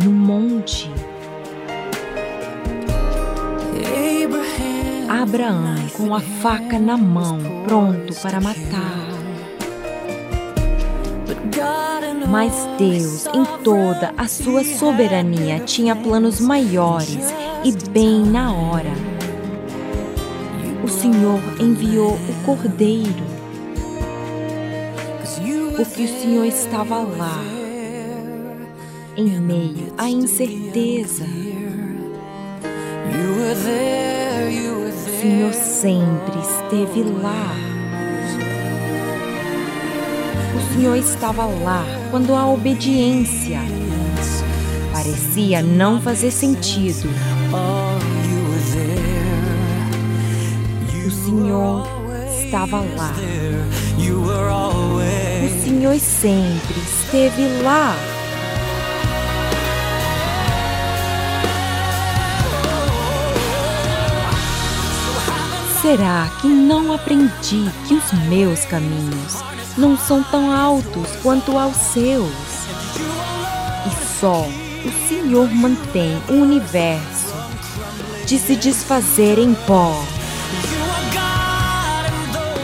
Abraão, 5.10 5.76
com 5.96 6.14
a 6.14 6.20
faca 6.20 6.78
na 6.80 6.98
mão, 6.98 7.40
pronto 7.66 8.14
para 8.22 8.42
matar. 8.42 9.06
Mas 12.30 12.54
Deus, 12.78 13.28
em 13.28 13.46
toda 13.64 14.14
a 14.18 14.28
sua 14.28 14.64
soberania, 14.64 15.60
tinha 15.60 15.96
planos 15.96 16.40
maiores 16.40 17.34
e 17.64 17.72
bem 17.90 18.26
na 18.26 18.54
hora. 18.54 18.92
O 20.84 20.88
Senhor 20.88 21.40
enviou 21.60 22.14
o 22.14 22.46
cordeiro 22.46 23.36
porque 25.76 26.04
o 26.04 26.08
Senhor 26.08 26.46
estava 26.46 27.00
lá, 27.00 27.44
em 29.18 29.39
meio 29.39 29.93
à 29.97 30.09
incerteza. 30.09 31.26
O 34.86 35.22
Senhor 35.22 35.53
sempre 35.53 36.39
esteve 36.39 37.03
lá. 37.22 37.55
O 40.55 40.74
Senhor 40.74 40.95
estava 40.97 41.45
lá 41.45 41.84
quando 42.11 42.36
a 42.36 42.47
obediência 42.47 43.59
parecia 44.91 45.61
não 45.61 46.01
fazer 46.01 46.32
sentido. 46.32 47.09
O 51.05 51.11
Senhor 51.11 51.88
estava 52.38 52.82
lá. 52.82 53.13
O 55.43 55.63
Senhor 55.63 55.99
sempre 55.99 56.76
esteve 56.80 57.63
lá. 57.63 57.95
Será 65.86 66.28
que 66.42 66.48
não 66.48 66.92
aprendi 66.92 67.70
que 67.88 67.94
os 67.94 68.12
meus 68.28 68.66
caminhos 68.66 69.44
não 69.78 69.96
são 69.96 70.24
tão 70.24 70.52
altos 70.52 71.16
quanto 71.22 71.60
aos 71.60 71.76
seus? 71.76 72.34
E 73.86 74.20
só 74.20 74.48
o 74.84 75.08
Senhor 75.08 75.48
mantém 75.54 76.20
o 76.28 76.42
universo 76.42 77.36
de 78.26 78.40
se 78.40 78.56
desfazer 78.56 79.38
em 79.38 79.54
pó. 79.54 80.04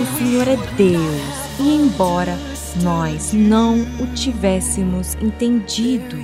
O 0.01 0.17
Senhor 0.17 0.47
é 0.47 0.57
Deus 0.75 1.21
e 1.59 1.75
embora 1.75 2.35
nós 2.81 3.33
não 3.33 3.81
o 3.99 4.07
tivéssemos 4.15 5.13
entendido, 5.21 6.17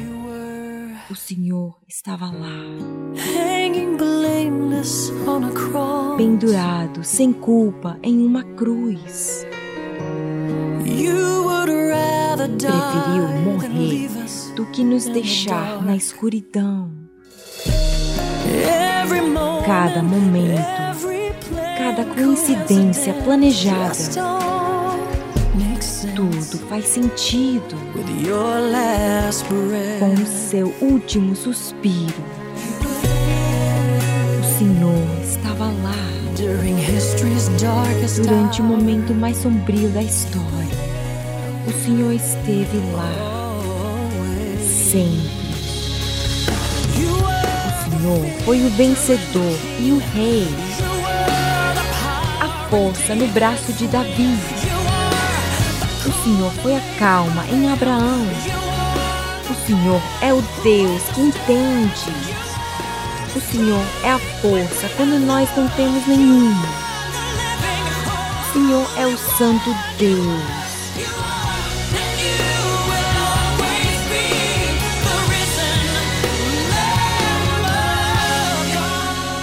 Senhor 1.27 1.75
estava 1.85 2.27
lá, 2.27 2.63
pendurado 6.15 7.03
sem 7.03 7.33
culpa 7.33 7.99
em 8.01 8.25
uma 8.25 8.45
cruz. 8.45 9.45
Preferiu 12.45 13.27
morrer 13.43 14.09
do 14.55 14.67
que 14.67 14.85
nos 14.85 15.03
deixar 15.03 15.83
na 15.83 15.97
escuridão. 15.97 16.93
Cada 19.65 20.01
momento, 20.01 20.63
cada 21.77 22.05
coincidência 22.05 23.13
planejada 23.25 23.93
faz 26.69 26.85
sentido 26.85 27.77
com 29.99 30.21
o 30.21 30.25
seu 30.25 30.73
último 30.81 31.35
suspiro. 31.35 32.13
O 34.39 34.59
Senhor 34.59 35.21
estava 35.23 35.65
lá 35.65 35.95
durante 38.23 38.61
o 38.61 38.65
momento 38.65 39.13
mais 39.13 39.37
sombrio 39.37 39.89
da 39.89 40.01
história. 40.01 40.77
O 41.67 41.85
Senhor 41.85 42.11
esteve 42.11 42.77
lá 42.93 43.13
sempre. 44.69 45.37
O 47.65 47.99
Senhor 47.99 48.25
foi 48.43 48.65
o 48.65 48.69
vencedor 48.71 49.57
e 49.79 49.91
o 49.91 49.99
rei. 50.13 50.47
A 52.41 52.69
força 52.69 53.15
no 53.15 53.27
braço 53.27 53.71
de 53.73 53.87
Davi 53.87 54.56
Senhor 56.27 56.51
foi 56.61 56.75
a 56.75 56.81
calma 56.99 57.45
em 57.45 57.71
Abraão. 57.71 58.27
O 59.49 59.65
Senhor 59.65 60.01
é 60.21 60.33
o 60.33 60.41
Deus 60.61 61.01
que 61.15 61.21
entende. 61.21 62.11
O 63.33 63.39
Senhor 63.39 63.81
é 64.03 64.11
a 64.11 64.19
força 64.41 64.89
quando 64.97 65.25
nós 65.25 65.47
não 65.55 65.69
temos 65.69 66.05
nenhuma. 66.05 66.67
O 68.41 68.51
Senhor 68.51 68.85
é 68.97 69.05
o 69.07 69.17
Santo 69.17 69.73
Deus. 69.97 70.43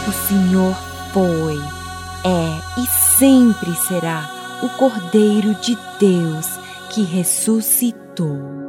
O 0.07 0.29
Senhor 0.29 0.77
foi, 1.15 1.59
é 2.25 2.81
e 2.83 2.87
sempre 3.19 3.75
será 3.75 4.29
o 4.63 4.69
Cordeiro 4.69 5.55
de 5.55 5.79
Deus 5.99 6.64
que 6.95 7.03
ressuscitou. 7.03 8.64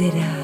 Será. 0.00 0.34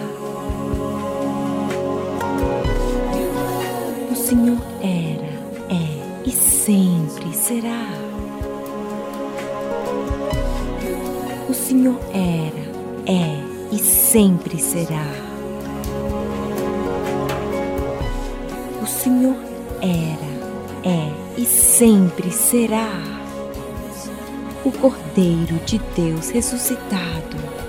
O 4.11 4.14
Senhor 4.14 4.59
era, 4.82 5.32
é 5.72 6.26
e 6.26 6.30
sempre 6.30 7.32
será. 7.32 7.88
O 11.48 11.54
Senhor 11.54 11.98
era, 12.12 13.11
é 13.11 13.40
e 13.72 13.78
sempre 13.78 14.59
será. 14.59 15.07
O 18.82 18.86
Senhor 18.86 19.36
era, 19.80 20.86
é 20.86 21.40
e 21.40 21.46
sempre 21.46 22.30
será. 22.30 23.00
O 24.66 24.70
Cordeiro 24.70 25.59
de 25.64 25.78
Deus 25.96 26.28
ressuscitado 26.28 27.66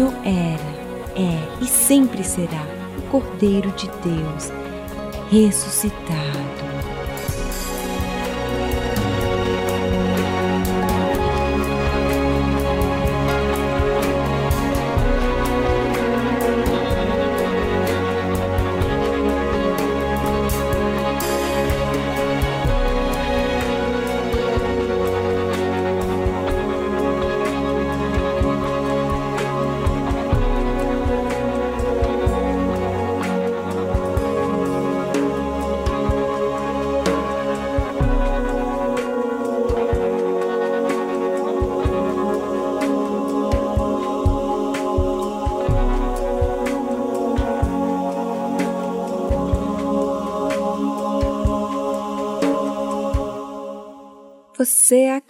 O 0.00 0.02
Senhor 0.02 0.14
era, 0.24 1.14
é 1.14 1.62
e 1.62 1.66
sempre 1.66 2.24
será 2.24 2.64
o 2.96 3.02
Cordeiro 3.10 3.70
de 3.72 3.86
Deus 4.02 4.50
ressuscitado. 5.30 6.79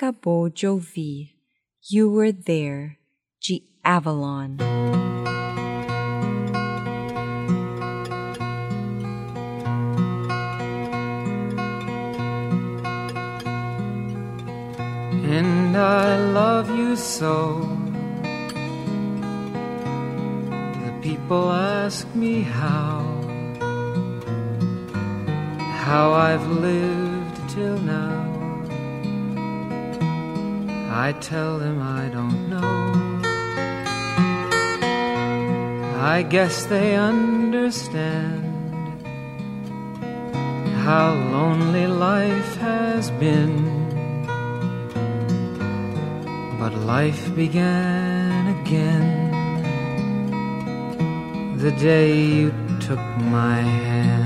Acabou 0.00 0.48
de 0.48 0.66
ouvir 0.66 1.28
You 1.92 2.10
Were 2.10 2.32
There, 2.32 2.96
de 3.38 3.62
Avalon. 3.84 4.56
And 15.22 15.76
I 15.76 16.16
love 16.32 16.70
you 16.70 16.96
so. 16.96 17.60
The 20.82 20.92
people 21.02 21.52
ask 21.52 22.08
me 22.14 22.40
how, 22.40 23.04
how 25.84 26.14
I've 26.14 26.48
lived 26.48 26.99
I 31.06 31.12
tell 31.12 31.58
them 31.58 31.80
I 31.80 32.10
don't 32.16 32.40
know. 32.50 32.92
I 36.14 36.22
guess 36.34 36.66
they 36.66 36.94
understand 36.94 38.44
how 40.84 41.14
lonely 41.36 41.86
life 41.86 42.54
has 42.56 43.10
been. 43.12 43.56
But 46.60 46.74
life 46.94 47.34
began 47.34 48.60
again 48.60 49.30
the 51.56 51.72
day 51.72 52.12
you 52.40 52.50
took 52.78 53.04
my 53.38 53.56
hand. 53.56 54.19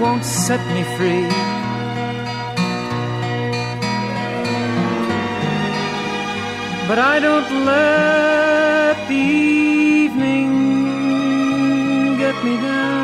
Won't 0.00 0.24
set 0.24 0.60
me 0.74 0.82
free. 0.96 1.28
But 6.88 6.98
I 6.98 7.18
don't 7.20 7.50
let 7.64 9.08
the 9.08 9.24
evening 10.04 10.50
get 12.18 12.36
me 12.44 12.56
down. 12.56 13.03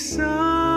sun. 0.00 0.69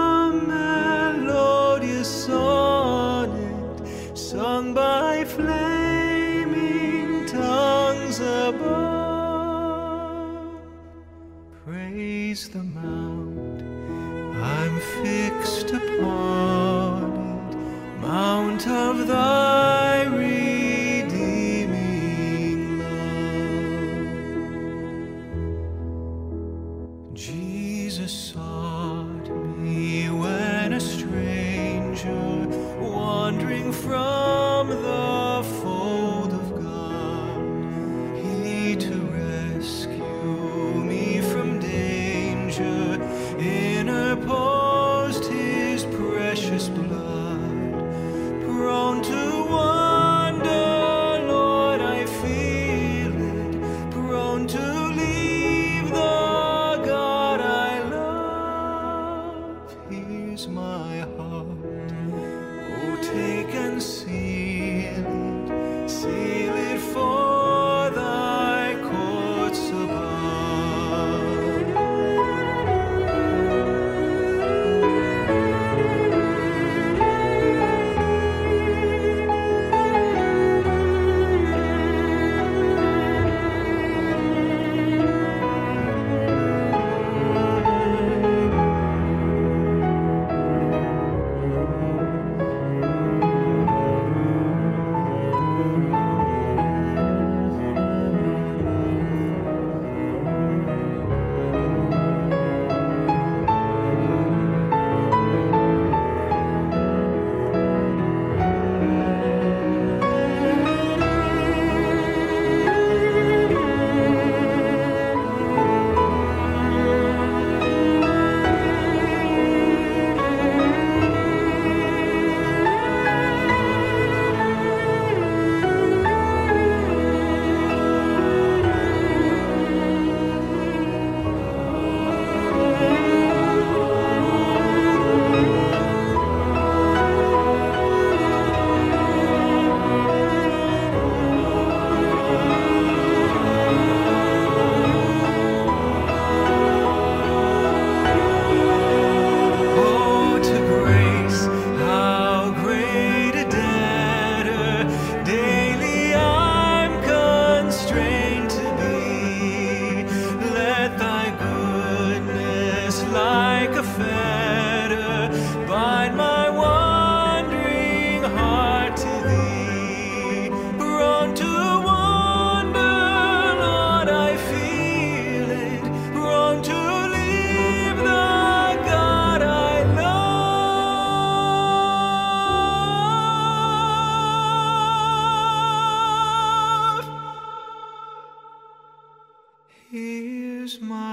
is 190.64 190.80
my 190.82 191.13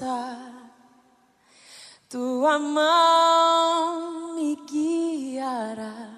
está. 0.00 0.38
Tua 2.08 2.58
mão 2.58 4.34
me 4.34 4.56
guiará. 4.66 6.08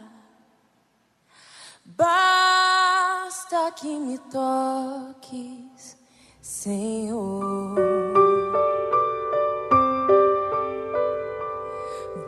Basta 1.85 3.73
que 3.73 3.99
me 3.99 4.19
toques, 4.19 5.97
Senhor. 6.41 7.75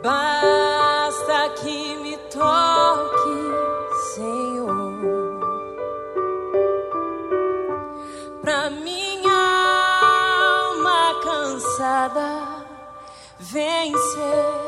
Basta 0.03 0.64
vencer. 13.55 14.65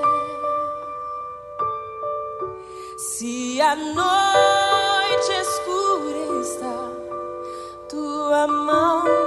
Se 2.97 3.59
a 3.61 3.75
noite 3.75 5.31
escura 5.41 6.41
está, 6.41 6.79
tua 7.89 8.47
mão 8.47 9.26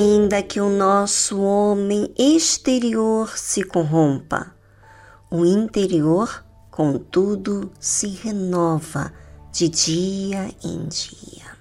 Ainda 0.00 0.42
que 0.42 0.58
o 0.58 0.70
nosso 0.70 1.42
homem 1.42 2.10
exterior 2.18 3.36
se 3.36 3.62
corrompa, 3.62 4.54
o 5.30 5.44
interior, 5.44 6.42
contudo, 6.70 7.70
se 7.78 8.06
renova 8.06 9.12
de 9.52 9.68
dia 9.68 10.48
em 10.64 10.88
dia. 10.88 11.54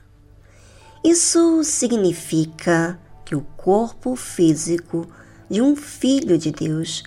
Isso 1.03 1.65
significa 1.65 2.97
que 3.25 3.35
o 3.35 3.41
corpo 3.57 4.15
físico 4.15 5.05
de 5.49 5.61
um 5.61 5.75
filho 5.75 6.37
de 6.37 6.53
Deus 6.53 7.03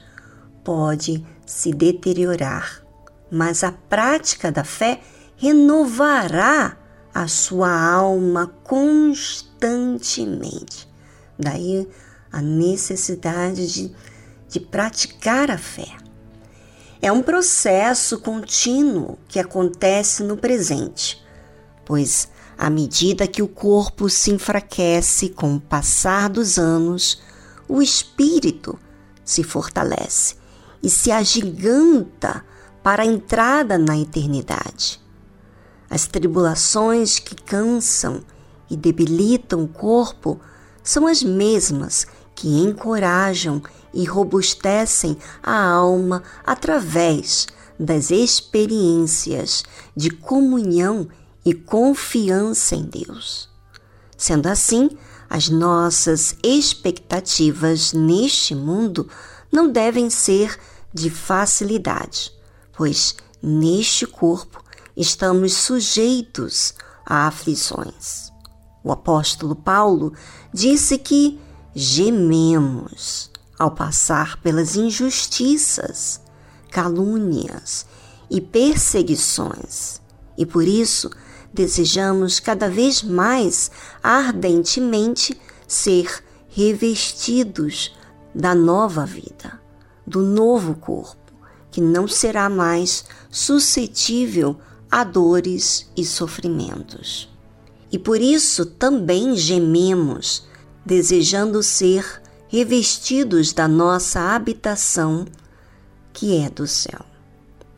pode 0.63 1.25
se 1.47 1.73
deteriorar, 1.73 2.85
mas 3.31 3.65
a 3.65 3.73
prática 3.73 4.53
da 4.53 4.65
fé 4.65 5.01
renovará 5.39 6.77
a 7.15 7.27
sua 7.27 7.75
alma 7.75 8.49
constantemente. 8.63 10.92
Daí 11.39 11.89
a 12.31 12.41
necessidade 12.41 13.67
de, 13.73 13.93
de 14.49 14.61
praticar 14.61 15.51
a 15.51 15.59
fé. 15.59 15.89
É 17.01 17.11
um 17.11 17.23
processo 17.23 18.21
contínuo 18.21 19.19
que 19.29 19.39
acontece 19.39 20.23
no 20.23 20.37
presente, 20.37 21.23
pois 21.85 22.29
à 22.57 22.71
medida 22.71 23.27
que 23.27 23.43
o 23.43 23.49
corpo 23.49 24.09
se 24.09 24.31
enfraquece 24.31 25.31
com 25.31 25.57
o 25.57 25.61
passar 25.61 26.29
dos 26.29 26.59
anos, 26.59 27.21
o 27.69 27.83
espírito 27.83 28.79
se 29.25 29.43
fortalece 29.43 30.37
e 30.83 30.89
se 30.89 31.11
agiganta 31.11 32.45
para 32.83 33.03
a 33.03 33.07
entrada 33.07 33.79
na 33.79 33.99
eternidade. 33.99 35.01
As 35.91 36.07
tribulações 36.07 37.19
que 37.19 37.35
cansam 37.35 38.23
e 38.71 38.77
debilitam 38.77 39.65
o 39.65 39.69
corpo 39.69 40.41
são 40.83 41.07
as 41.07 41.23
mesmas 41.23 42.07
que 42.35 42.49
encorajam 42.49 43.63
e 43.93 44.05
robustecem 44.05 45.17
a 45.43 45.65
alma 45.65 46.23
através 46.45 47.47
das 47.79 48.11
experiências 48.11 49.65
de 49.97 50.11
comunhão 50.11 51.09
e 51.45 51.53
confiança 51.53 52.75
em 52.77 52.85
Deus. 52.85 53.49
Sendo 54.17 54.47
assim, 54.47 54.91
as 55.29 55.49
nossas 55.49 56.37
expectativas 56.43 57.93
neste 57.93 58.55
mundo 58.55 59.09
não 59.51 59.71
devem 59.71 60.09
ser 60.11 60.59
de 60.93 61.11
facilidade, 61.11 62.33
pois 62.73 63.17
neste 63.43 64.07
corpo 64.07 64.63
estamos 64.97 65.55
sujeitos 65.55 66.75
a 67.05 67.27
aflições. 67.27 68.31
O 68.85 68.93
apóstolo 68.93 69.55
Paulo 69.55 70.13
disse 70.53 70.99
que 70.99 71.41
gememos 71.75 73.31
ao 73.59 73.71
passar 73.71 74.37
pelas 74.43 74.77
injustiças, 74.77 76.21
calúnias 76.71 77.87
e 78.31 78.41
perseguições, 78.41 80.01
e 80.37 80.45
por 80.45 80.65
isso 80.65 81.11
desejamos 81.53 82.41
cada 82.41 82.69
vez 82.69 83.03
mais 83.03 83.71
ardentemente 84.03 85.39
ser 85.67 86.23
revestidos 86.49 87.97
da 88.35 88.55
nova 88.55 89.07
vida, 89.07 89.61
do 90.07 90.23
novo 90.23 90.75
corpo, 90.75 91.33
que 91.71 91.81
não 91.81 92.07
será 92.07 92.51
mais 92.51 93.05
suscetível 93.31 94.59
a 94.91 95.05
dores 95.05 95.91
e 95.97 96.05
sofrimentos. 96.05 97.32
E 97.93 97.99
por 97.99 98.23
isso 98.23 98.65
também 98.65 99.37
gememos, 99.37 100.49
desejando 100.85 101.63
ser 101.63 102.23
revestidos 102.49 103.53
da 103.53 103.69
nossa 103.69 104.35
habitação, 104.35 105.27
que 106.13 106.39
é 106.39 106.49
do 106.49 106.67
céu. 106.67 107.05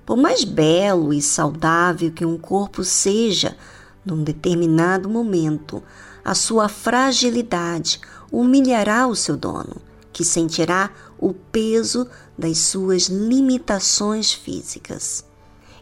Por 0.06 0.16
mais 0.16 0.44
belo 0.44 1.12
e 1.12 1.20
saudável 1.20 2.12
que 2.12 2.24
um 2.24 2.38
corpo 2.38 2.84
seja, 2.84 3.56
num 4.04 4.22
determinado 4.22 5.08
momento, 5.08 5.82
a 6.24 6.34
sua 6.34 6.68
fragilidade 6.68 8.00
humilhará 8.30 9.06
o 9.08 9.16
seu 9.16 9.36
dono, 9.36 9.76
que 10.12 10.24
sentirá 10.24 10.90
o 11.18 11.32
peso 11.32 12.08
das 12.38 12.58
suas 12.58 13.04
limitações 13.08 14.32
físicas. 14.32 15.24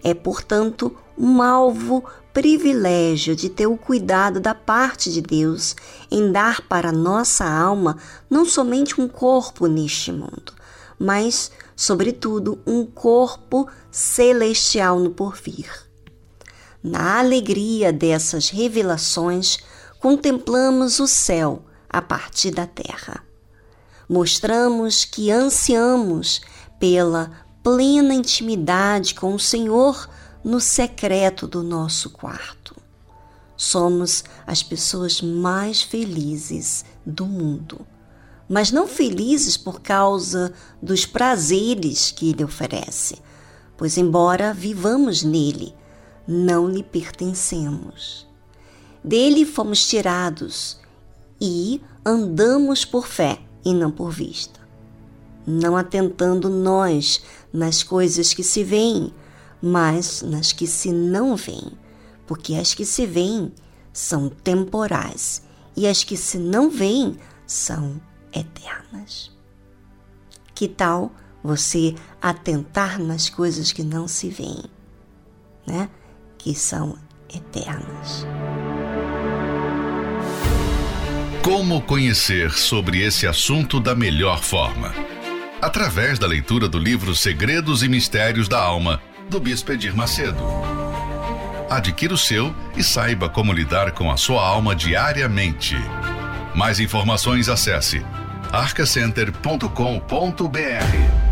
É, 0.03 0.15
portanto, 0.15 0.97
um 1.23 1.41
alvo 1.41 2.05
privilégio 2.33 3.37
de 3.37 3.49
ter 3.49 3.69
o 3.69 3.77
cuidado 3.77 4.41
da 4.41 4.57
parte 4.57 5.09
de 5.09 5.23
Deus 5.23 5.77
em 6.11 6.33
dar 6.33 6.63
para 6.63 6.91
nossa 6.91 7.45
alma 7.45 7.97
não 8.29 8.45
somente 8.45 9.01
um 9.01 9.07
corpo 9.07 9.69
neste 9.69 10.11
mundo, 10.11 10.53
mas 10.99 11.53
sobretudo, 11.77 12.59
um 12.67 12.85
corpo 12.85 13.69
celestial 13.89 14.99
no 14.99 15.11
porvir. 15.11 15.71
Na 16.83 17.21
alegria 17.21 17.93
dessas 17.93 18.49
revelações, 18.49 19.59
contemplamos 20.01 20.99
o 20.99 21.07
céu 21.07 21.63
a 21.89 22.03
partir 22.03 22.51
da 22.51 22.67
terra. 22.67 23.23
Mostramos 24.09 25.05
que 25.05 25.31
ansiamos 25.31 26.41
pela 26.81 27.31
plena 27.63 28.13
intimidade 28.13 29.15
com 29.15 29.35
o 29.35 29.39
Senhor 29.39 30.09
no 30.45 30.61
secreto 30.61 31.47
do 31.47 31.63
nosso 31.63 32.11
quarto. 32.11 32.77
Somos 33.57 34.25
as 34.47 34.63
pessoas 34.63 35.21
mais 35.21 35.83
felizes 35.83 36.85
do 37.07 37.27
mundo 37.27 37.87
mas 38.53 38.71
não 38.71 38.87
felizes 38.87 39.57
por 39.57 39.81
causa 39.81 40.53
dos 40.83 41.07
prazeres 41.07 42.11
que 42.11 42.29
ele 42.29 42.45
oferece, 42.45 43.17
pois, 43.79 43.97
embora 43.97 44.53
vivamos 44.53 45.23
nele, 45.23 45.75
não 46.29 46.69
lhe 46.69 46.83
pertencemos. 46.83 48.29
Dele 49.03 49.47
fomos 49.47 49.89
tirados 49.89 50.79
e 51.41 51.81
andamos 52.05 52.85
por 52.85 53.07
fé 53.07 53.41
e 53.65 53.73
não 53.73 53.91
por 53.91 54.11
vista, 54.11 54.61
não 55.47 55.75
atentando 55.75 56.51
nós 56.51 57.23
nas 57.51 57.83
coisas 57.83 58.35
que 58.35 58.45
se 58.45 58.63
veem, 58.63 59.15
mas 59.63 60.23
nas 60.23 60.53
que 60.53 60.67
se 60.67 60.91
não 60.91 61.37
veem, 61.37 61.73
porque 62.27 62.55
as 62.55 62.75
que 62.75 62.85
se 62.85 63.07
veem 63.07 63.53
são 63.93 64.29
temporais 64.29 65.43
e 65.77 65.87
as 65.87 66.03
que 66.03 66.17
se 66.17 66.39
não 66.39 66.69
veem 66.69 67.17
são 67.47 68.01
eternas. 68.33 69.31
Que 70.55 70.67
tal 70.67 71.13
você 71.43 71.95
atentar 72.21 72.99
nas 72.99 73.29
coisas 73.29 73.73
que 73.73 73.83
não 73.83 74.09
se 74.09 74.29
veem, 74.29 74.65
né? 75.67 75.89
Que 76.39 76.55
são 76.55 76.97
eternas. 77.33 78.27
Como 81.43 81.83
conhecer 81.83 82.53
sobre 82.53 83.03
esse 83.03 83.27
assunto 83.27 83.81
da 83.81 83.95
melhor 83.95 84.43
forma? 84.43 84.95
Através 85.61 86.19
da 86.19 86.27
leitura 86.27 86.69
do 86.69 86.79
livro 86.79 87.15
Segredos 87.15 87.83
e 87.83 87.89
Mistérios 87.89 88.49
da 88.49 88.63
Alma, 88.63 89.03
do 89.29 89.41
Bispo 89.41 89.73
Edir 89.73 89.97
Macedo. 89.97 90.43
Adquira 91.71 92.15
o 92.15 92.19
seu 92.19 92.55
e 92.77 92.83
saiba 92.83 93.29
como 93.29 93.53
lidar 93.53 93.93
com 93.93 94.11
a 94.11 94.17
sua 94.17 94.47
alma 94.47 94.77
diariamente. 94.77 95.77
Mais 96.55 96.81
informações 96.81 97.49
acesse 97.49 98.05
arcacenter.com.br 98.53 101.32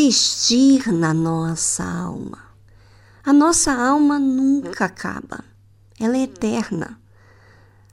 investir 0.00 0.90
na 0.90 1.12
nossa 1.12 1.84
alma. 1.84 2.38
A 3.22 3.34
nossa 3.34 3.72
alma 3.72 4.18
nunca 4.18 4.86
acaba, 4.86 5.44
ela 5.98 6.16
é 6.16 6.22
eterna. 6.22 6.98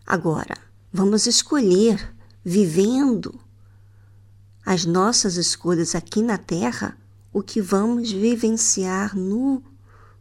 Agora, 0.06 0.56
vamos 0.92 1.28
escolher, 1.28 2.16
vivendo 2.46 3.38
as 4.66 4.86
nossas 4.86 5.36
escolhas 5.36 5.96
aqui 5.96 6.22
na 6.22 6.38
Terra, 6.38 6.98
o 7.34 7.44
que 7.44 7.62
vamos 7.62 8.10
vivenciar 8.10 9.14
no 9.14 9.62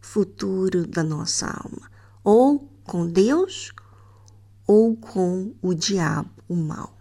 futuro 0.00 0.86
da 0.86 1.04
nossa 1.04 1.46
alma, 1.46 1.88
ou 2.24 2.68
com 2.82 3.06
Deus 3.06 3.72
ou 4.66 4.96
com 4.96 5.54
o 5.62 5.72
diabo, 5.72 6.30
o 6.48 6.56
mal. 6.56 6.98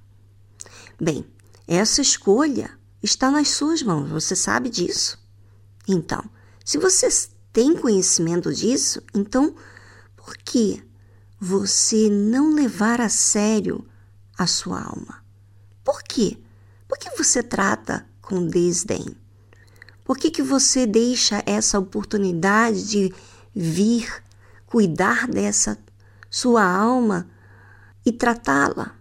Bem, 1.02 1.26
essa 1.68 2.02
escolha 2.02 2.70
está 3.06 3.32
nas 3.32 3.50
suas 3.50 3.82
mãos, 3.82 4.10
você 4.10 4.36
sabe 4.36 4.70
disso. 4.70 5.18
Então, 5.88 6.24
se 6.64 6.78
você 6.78 7.08
tem 7.54 7.76
conhecimento 7.78 8.54
disso, 8.54 9.02
então 9.14 9.56
por 10.16 10.36
que 10.38 10.84
você 11.40 12.10
não 12.10 12.54
levar 12.54 13.00
a 13.00 13.08
sério 13.08 13.86
a 14.38 14.48
sua 14.48 14.82
alma? 14.82 15.24
Por 15.84 16.02
quê? 16.02 16.38
Por 16.88 16.98
que 16.98 17.16
você 17.16 17.44
trata 17.44 18.06
com 18.22 18.48
desdém? 18.48 19.16
Por 20.04 20.18
que, 20.18 20.30
que 20.30 20.42
você 20.42 20.86
deixa 20.86 21.42
essa 21.46 21.80
oportunidade 21.80 22.88
de 22.88 23.14
vir 23.54 24.24
cuidar 24.66 25.28
dessa 25.28 25.78
sua 26.30 26.64
alma 26.64 27.28
e 28.06 28.12
tratá-la? 28.12 28.96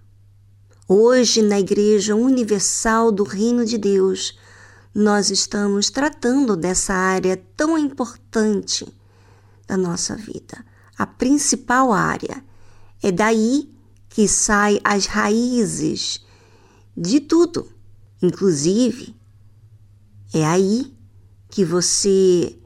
Hoje, 0.87 1.41
na 1.41 1.59
Igreja 1.59 2.15
Universal 2.15 3.11
do 3.11 3.25
Reino 3.25 3.65
de 3.65 3.79
Deus, 3.79 4.39
nós 4.95 5.31
estamos 5.31 5.89
tratando 5.89 6.55
dessa 6.55 6.93
área 6.93 7.43
tão 7.57 7.79
importante 7.79 8.87
da 9.67 9.79
nossa 9.79 10.15
vida. 10.15 10.63
A 10.99 11.07
principal 11.07 11.91
área. 11.91 12.45
É 13.03 13.11
daí 13.11 13.71
que 14.11 14.29
saem 14.29 14.79
as 14.85 15.07
raízes 15.07 16.23
de 16.95 17.19
tudo. 17.19 17.67
Inclusive, 18.23 19.17
é 20.35 20.45
aí 20.45 20.95
que 21.49 21.65
você 21.65 22.59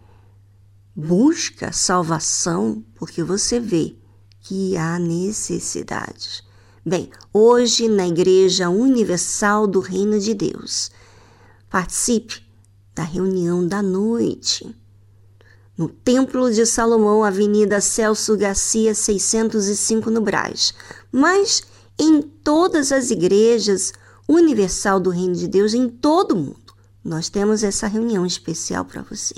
busca 0.94 1.70
salvação 1.70 2.84
porque 2.96 3.22
você 3.22 3.60
vê 3.60 3.96
que 4.40 4.76
há 4.76 4.98
necessidades. 4.98 6.47
Bem, 6.88 7.10
hoje 7.34 7.86
na 7.86 8.08
Igreja 8.08 8.70
Universal 8.70 9.66
do 9.66 9.78
Reino 9.78 10.18
de 10.18 10.32
Deus, 10.32 10.90
participe 11.68 12.42
da 12.94 13.02
reunião 13.02 13.68
da 13.68 13.82
noite. 13.82 14.74
No 15.76 15.90
Templo 15.90 16.50
de 16.50 16.64
Salomão, 16.64 17.22
Avenida 17.22 17.78
Celso 17.82 18.38
Garcia, 18.38 18.94
605 18.94 20.10
no 20.10 20.22
Brás. 20.22 20.72
Mas 21.12 21.62
em 21.98 22.22
todas 22.22 22.90
as 22.90 23.10
igrejas 23.10 23.92
universal 24.26 24.98
do 24.98 25.10
Reino 25.10 25.34
de 25.34 25.46
Deus, 25.46 25.74
em 25.74 25.90
todo 25.90 26.32
o 26.32 26.38
mundo, 26.38 26.72
nós 27.04 27.28
temos 27.28 27.62
essa 27.62 27.86
reunião 27.86 28.24
especial 28.24 28.86
para 28.86 29.02
você. 29.02 29.34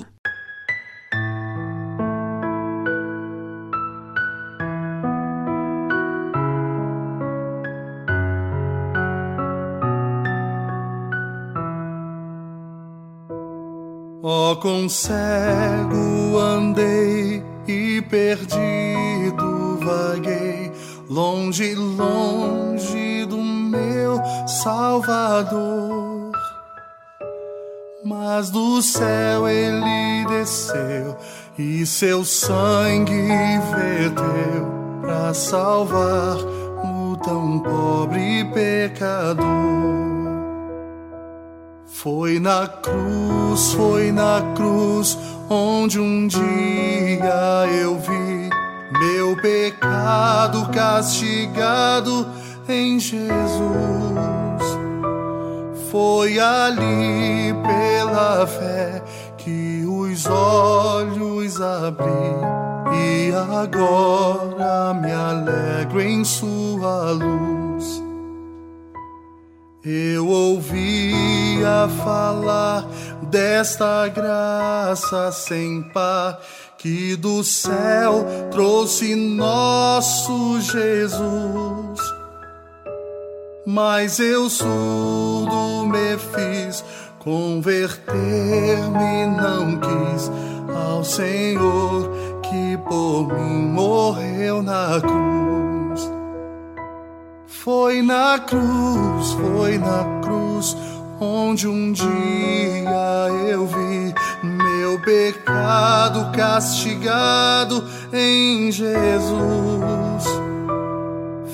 Ó, 14.32 14.52
oh, 14.52 14.56
com 14.58 14.88
cego 14.88 16.38
andei 16.38 17.42
e 17.66 18.00
perdido 18.02 19.76
vaguei, 19.84 20.70
longe, 21.08 21.74
longe 21.74 23.26
do 23.26 23.38
meu 23.38 24.20
Salvador. 24.46 26.30
Mas 28.04 28.50
do 28.50 28.80
céu 28.80 29.48
ele 29.48 30.24
desceu 30.28 31.16
e 31.58 31.84
seu 31.84 32.24
sangue 32.24 33.26
verteu 33.74 35.00
para 35.00 35.34
salvar 35.34 36.36
o 36.36 37.16
tão 37.16 37.58
pobre 37.58 38.44
pecador. 38.54 40.19
Foi 42.02 42.40
na 42.40 42.66
cruz, 42.66 43.74
foi 43.74 44.10
na 44.10 44.40
cruz, 44.56 45.18
onde 45.50 46.00
um 46.00 46.26
dia 46.26 47.68
eu 47.78 47.98
vi 47.98 48.48
meu 48.98 49.36
pecado 49.36 50.70
castigado 50.70 52.26
em 52.66 52.98
Jesus. 52.98 53.20
Foi 55.90 56.38
ali 56.38 57.52
pela 57.66 58.46
fé 58.46 59.02
que 59.36 59.84
os 59.84 60.24
olhos 60.24 61.60
abri 61.60 62.08
e 62.94 63.30
agora 63.34 64.94
me 64.94 65.12
alegro 65.12 66.00
em 66.00 66.24
Sua 66.24 67.10
luz. 67.10 68.09
Eu 69.82 70.28
ouvia 70.28 71.88
falar 72.04 72.86
desta 73.22 74.08
graça 74.08 75.32
sem 75.32 75.82
par 75.82 76.38
que 76.76 77.16
do 77.16 77.42
céu 77.42 78.26
trouxe 78.50 79.14
nosso 79.14 80.60
Jesus. 80.60 81.98
Mas 83.64 84.18
eu 84.18 84.50
surdo 84.50 85.86
me 85.86 86.18
fiz, 86.18 86.84
converter-me 87.18 89.26
não 89.34 89.80
quis 89.80 90.30
ao 90.76 91.02
Senhor 91.02 92.10
que 92.42 92.76
por 92.86 93.28
mim 93.28 93.68
morreu 93.68 94.62
na 94.62 95.00
cruz. 95.00 95.79
Foi 97.62 98.00
na 98.00 98.38
cruz, 98.38 99.32
foi 99.32 99.76
na 99.76 100.22
cruz, 100.22 100.74
onde 101.20 101.68
um 101.68 101.92
dia 101.92 102.08
eu 103.50 103.66
vi 103.66 104.14
meu 104.42 104.98
pecado 105.00 106.34
castigado 106.34 107.84
em 108.14 108.72
Jesus. 108.72 110.24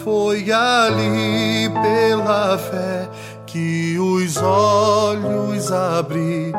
Foi 0.05 0.53
ali 0.53 1.69
pela 1.71 2.57
fé 2.57 3.09
que 3.45 3.99
os 3.99 4.37
olhos 4.37 5.73
abri 5.73 6.53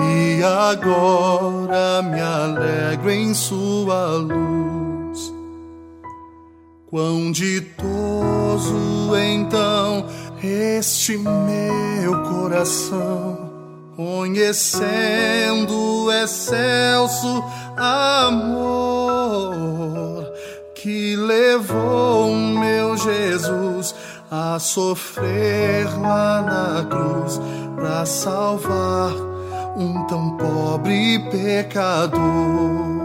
e 0.00 0.42
agora 0.42 2.00
me 2.00 2.22
alegro 2.22 3.10
em 3.10 3.34
Sua 3.34 4.12
luz. 4.12 4.73
Quão 6.94 7.32
ditoso 7.32 9.16
então 9.16 10.06
este 10.40 11.18
meu 11.18 12.22
coração, 12.22 13.50
conhecendo 13.96 15.74
o 15.74 16.12
excelso 16.12 17.42
amor 17.76 18.72
que 20.76 21.16
levou 21.16 22.32
meu 22.32 22.96
Jesus 22.96 23.92
a 24.30 24.60
sofrer 24.60 25.86
lá 26.00 26.42
na 26.42 26.84
cruz 26.84 27.40
para 27.74 28.06
salvar 28.06 29.10
um 29.76 30.06
tão 30.06 30.36
pobre 30.36 31.18
pecador. 31.28 33.03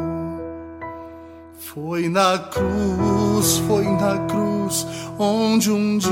Foi 1.74 2.10
na 2.10 2.36
cruz, 2.40 3.62
foi 3.68 3.84
na 3.84 4.18
cruz, 4.26 4.88
onde 5.20 5.72
um 5.72 6.00
dia 6.00 6.10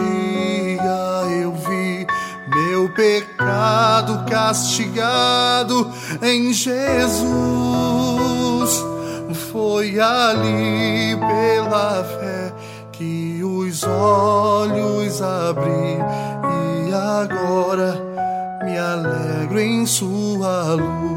eu 1.41 1.51
vi 1.51 2.05
meu 2.47 2.93
pecado 2.93 4.23
castigado 4.29 5.91
em 6.21 6.53
Jesus. 6.53 7.25
Foi 9.51 9.99
ali 9.99 11.17
pela 11.17 12.03
fé 12.03 12.53
que 12.91 13.41
os 13.43 13.83
olhos 13.83 15.23
abri 15.23 15.97
e 16.87 16.93
agora 16.93 17.99
me 18.63 18.77
alegro 18.77 19.59
em 19.59 19.87
Sua 19.87 20.75
luz. 20.75 21.16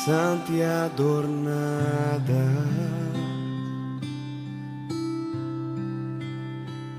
pensante 0.00 0.52
e 0.52 0.62
adornada. 0.62 1.44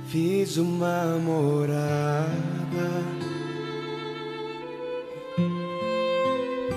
Fiz 0.05 0.57
uma 0.57 1.17
morada, 1.17 1.81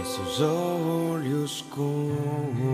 seus 0.04 0.40
olhos 0.40 1.62
contemplar 1.70 2.64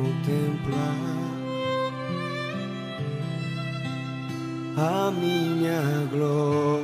a 4.77 5.11
minha 5.11 6.07
glória. 6.13 6.80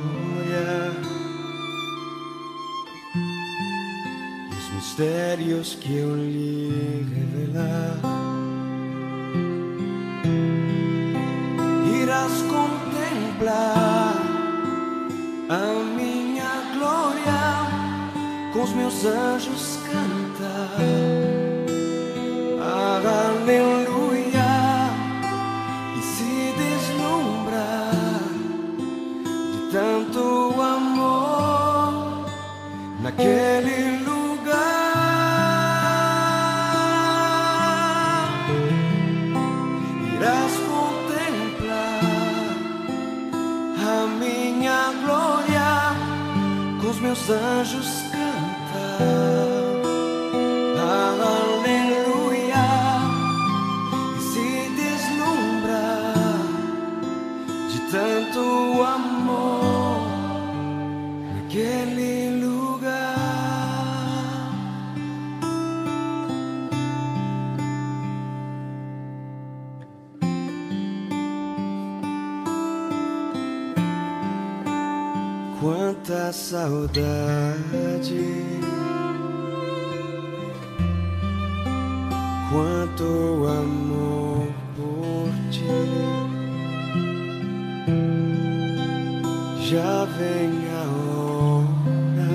mistérios 4.97 5.75
que 5.75 5.95
eu 5.95 6.15
lhe 6.15 7.05
revelar. 7.13 7.99
Irás 12.01 12.41
contemplar 12.41 14.15
a 15.49 15.83
minha 15.95 16.51
glória, 16.73 18.51
com 18.53 18.63
os 18.63 18.71
meus 18.71 19.05
anjos 19.05 19.77
cantar. 19.85 20.77
Aleluia. 22.59 23.76
anjos 47.29 47.86
saudade. 76.49 78.23
Quanto 82.49 83.45
amor 83.47 84.47
por 84.77 85.29
ti. 85.51 85.65
Já 89.69 90.05
vem 90.17 90.51
a 90.71 90.83
hora 91.03 92.29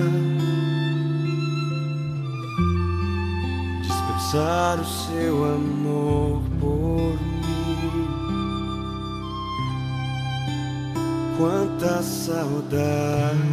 de 3.81 3.89
expressar 3.89 4.79
o 4.79 4.85
seu 4.85 5.45
amor 5.55 6.43
por 6.61 7.19
mim. 7.19 7.33
quanta 11.39 12.03
saudade. 12.03 13.52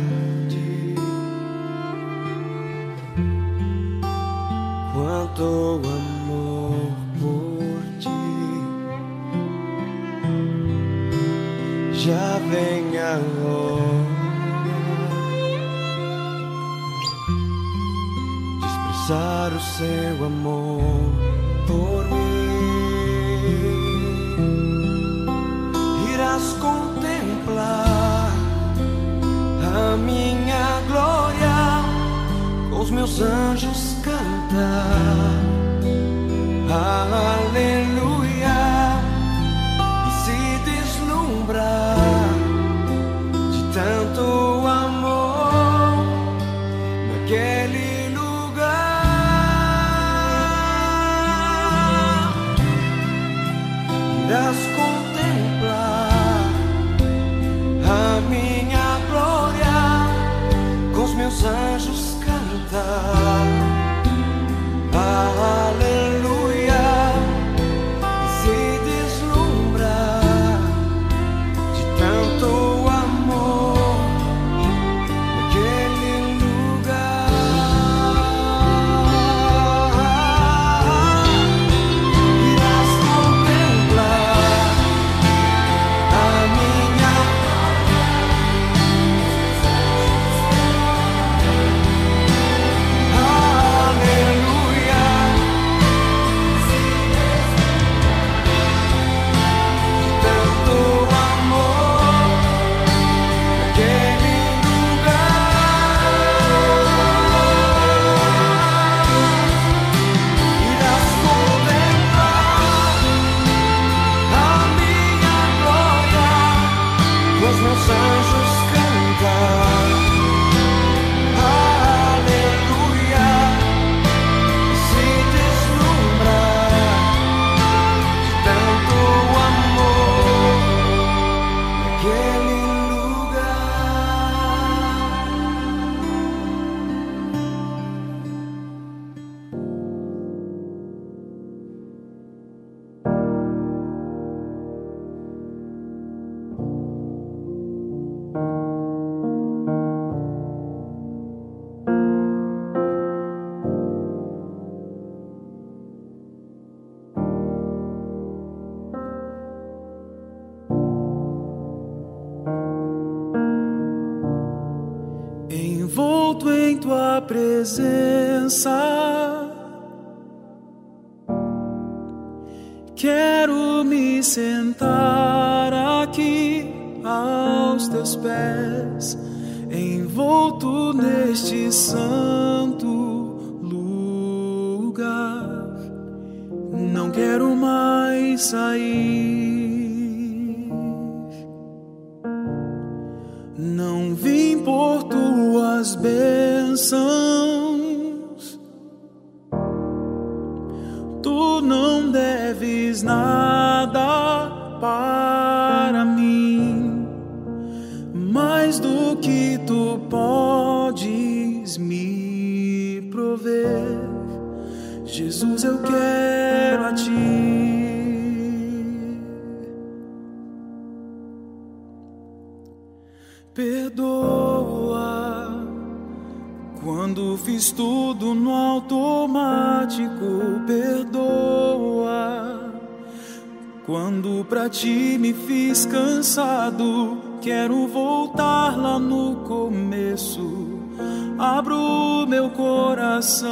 Abro 241.39 242.27
meu 242.27 242.49
coração 242.49 243.47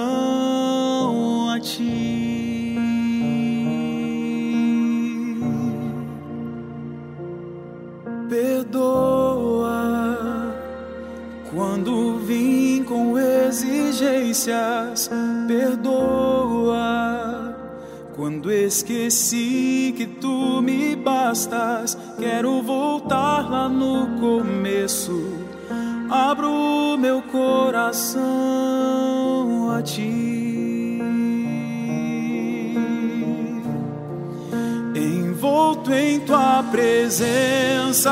a 1.49 1.59
ti. 1.59 2.75
Perdoa 8.29 9.77
quando 11.49 12.19
vim 12.19 12.83
com 12.83 13.17
exigências. 13.17 15.09
Perdoa 15.47 16.85
quando 18.17 18.51
esqueci 18.51 19.93
que 19.95 20.05
tu 20.05 20.61
me 20.61 20.93
bastas. 20.93 21.97
Quero 22.19 22.61
voltar 22.61 23.49
lá 23.49 23.69
no 23.69 24.19
começo 24.19 25.46
abro 26.09 26.97
meu 26.97 27.21
coração 27.21 28.21
a 29.71 29.81
ti. 29.81 31.01
Envolto 34.95 35.93
em 35.93 36.19
tua 36.21 36.63
presença, 36.71 38.11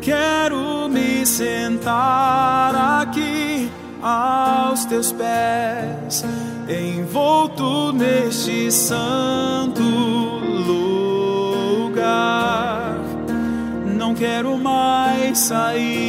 quero 0.00 0.88
me 0.88 1.26
sentar 1.26 3.02
aqui 3.02 3.70
aos 4.02 4.84
teus 4.86 5.12
pés, 5.12 6.24
envolto 6.68 7.92
neste 7.92 8.72
santo 8.72 9.75
quero 14.18 14.56
mais 14.58 15.38
sair. 15.38 16.06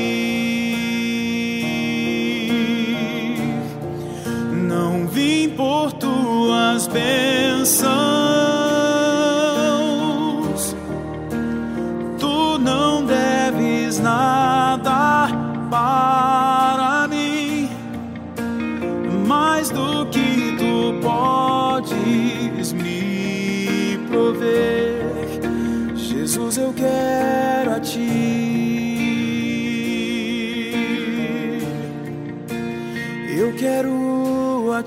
Não 4.54 5.08
vim 5.08 5.50
por 5.50 5.92
tuas 5.94 6.88
bênçãos. 6.88 7.97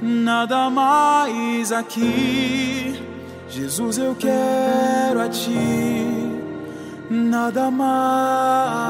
nada 0.00 0.70
mais 0.70 1.72
aqui. 1.72 3.02
Jesus, 3.48 3.98
eu 3.98 4.14
quero 4.14 5.20
a 5.20 5.28
ti, 5.28 6.30
nada 7.10 7.70
mais 7.70 8.86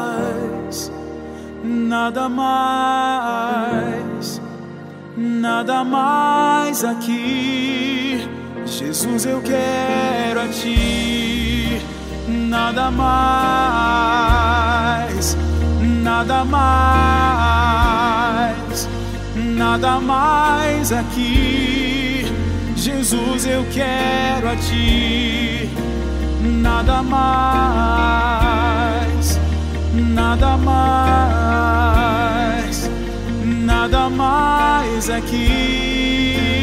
nada 1.67 2.29
mais, 2.29 3.71
nada 5.17 5.85
mais 5.85 6.85
aqui. 6.85 8.29
Jesus, 8.65 9.27
eu 9.27 9.41
quero 9.43 10.41
a 10.41 10.49
ti, 10.49 11.81
nada 12.29 12.91
mais, 12.91 14.17
nada 15.81 16.45
mais, 16.45 17.87
nada 19.35 20.01
mais 20.01 20.93
aqui. 20.93 22.27
Jesus, 22.77 23.47
eu 23.47 23.65
quero 23.73 24.49
a 24.49 24.57
ti, 24.57 25.71
nada 26.43 27.03
mais 27.03 27.77
nada 30.17 30.57
mais, 30.57 31.71
nada 33.45 34.09
mais 34.11 35.11
aqui. 35.11 36.56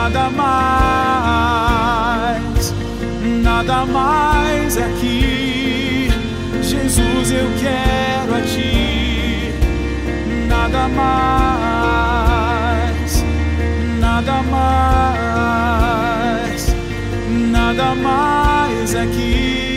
Nada 0.00 0.30
mais, 0.30 1.54
nada 3.42 3.84
mais 3.84 4.78
aqui. 4.78 6.08
Jesus, 6.62 7.32
eu 7.32 7.48
quero 7.58 8.36
a 8.36 8.40
ti. 8.42 9.52
Nada 10.46 10.86
mais, 10.88 12.04
nada 13.98 14.40
mais, 14.52 15.56
nada 17.50 17.94
mais 17.96 18.94
aqui. 18.94 19.67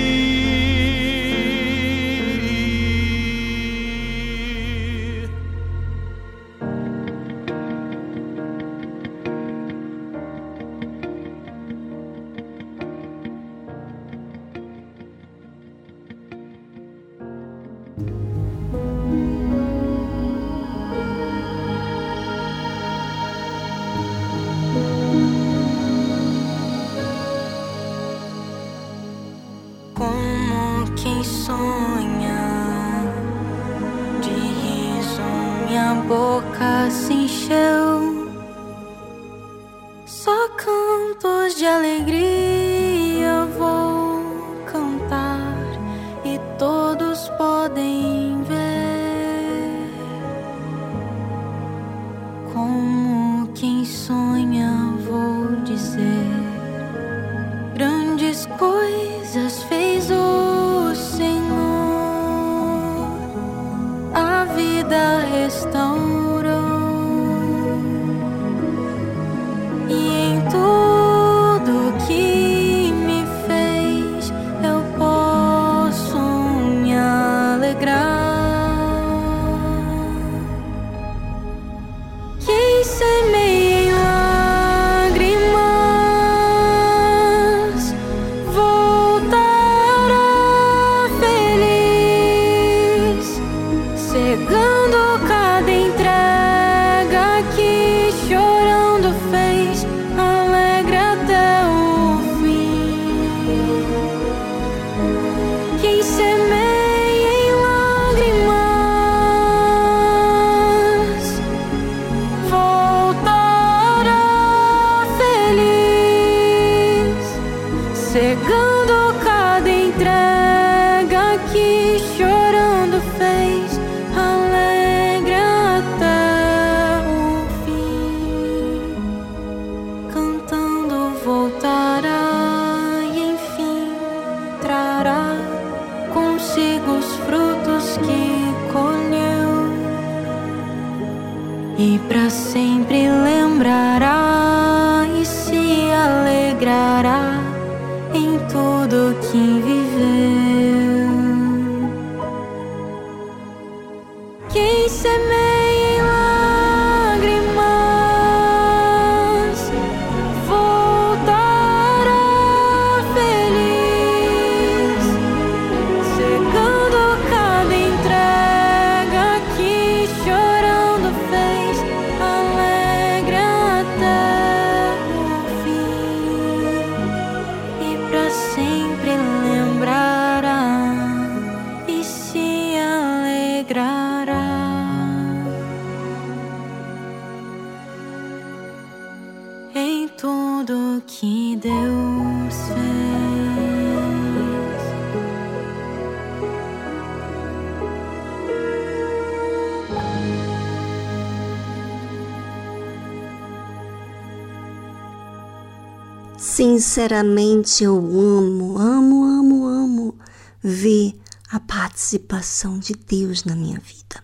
Sinceramente, 206.53 207.81
eu 207.81 207.95
amo, 207.95 208.77
amo, 208.77 209.23
amo, 209.23 209.65
amo 209.65 210.17
ver 210.61 211.17
a 211.49 211.61
participação 211.61 212.77
de 212.77 212.91
Deus 212.91 213.45
na 213.45 213.55
minha 213.55 213.79
vida. 213.79 214.21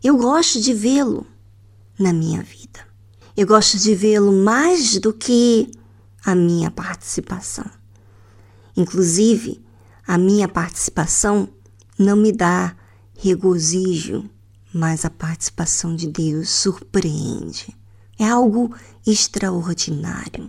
Eu 0.00 0.16
gosto 0.16 0.60
de 0.60 0.72
vê-lo 0.72 1.26
na 1.98 2.12
minha 2.12 2.44
vida. 2.44 2.78
Eu 3.36 3.44
gosto 3.44 3.76
de 3.76 3.92
vê-lo 3.92 4.30
mais 4.30 5.00
do 5.00 5.12
que 5.12 5.68
a 6.24 6.32
minha 6.32 6.70
participação. 6.70 7.68
Inclusive, 8.76 9.60
a 10.06 10.16
minha 10.16 10.46
participação 10.46 11.48
não 11.98 12.14
me 12.16 12.30
dá 12.30 12.76
regozijo, 13.16 14.30
mas 14.72 15.04
a 15.04 15.10
participação 15.10 15.96
de 15.96 16.06
Deus 16.06 16.50
surpreende. 16.50 17.76
É 18.16 18.28
algo 18.28 18.72
extraordinário 19.04 20.48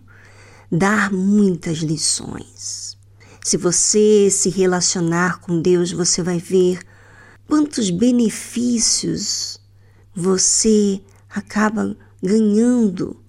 dar 0.71 1.11
muitas 1.11 1.79
lições. 1.79 2.97
Se 3.43 3.57
você 3.57 4.29
se 4.29 4.49
relacionar 4.49 5.39
com 5.39 5.61
Deus, 5.61 5.91
você 5.91 6.21
vai 6.21 6.37
ver 6.37 6.79
quantos 7.47 7.89
benefícios 7.89 9.59
você 10.13 11.01
acaba 11.29 11.95
ganhando 12.21 13.19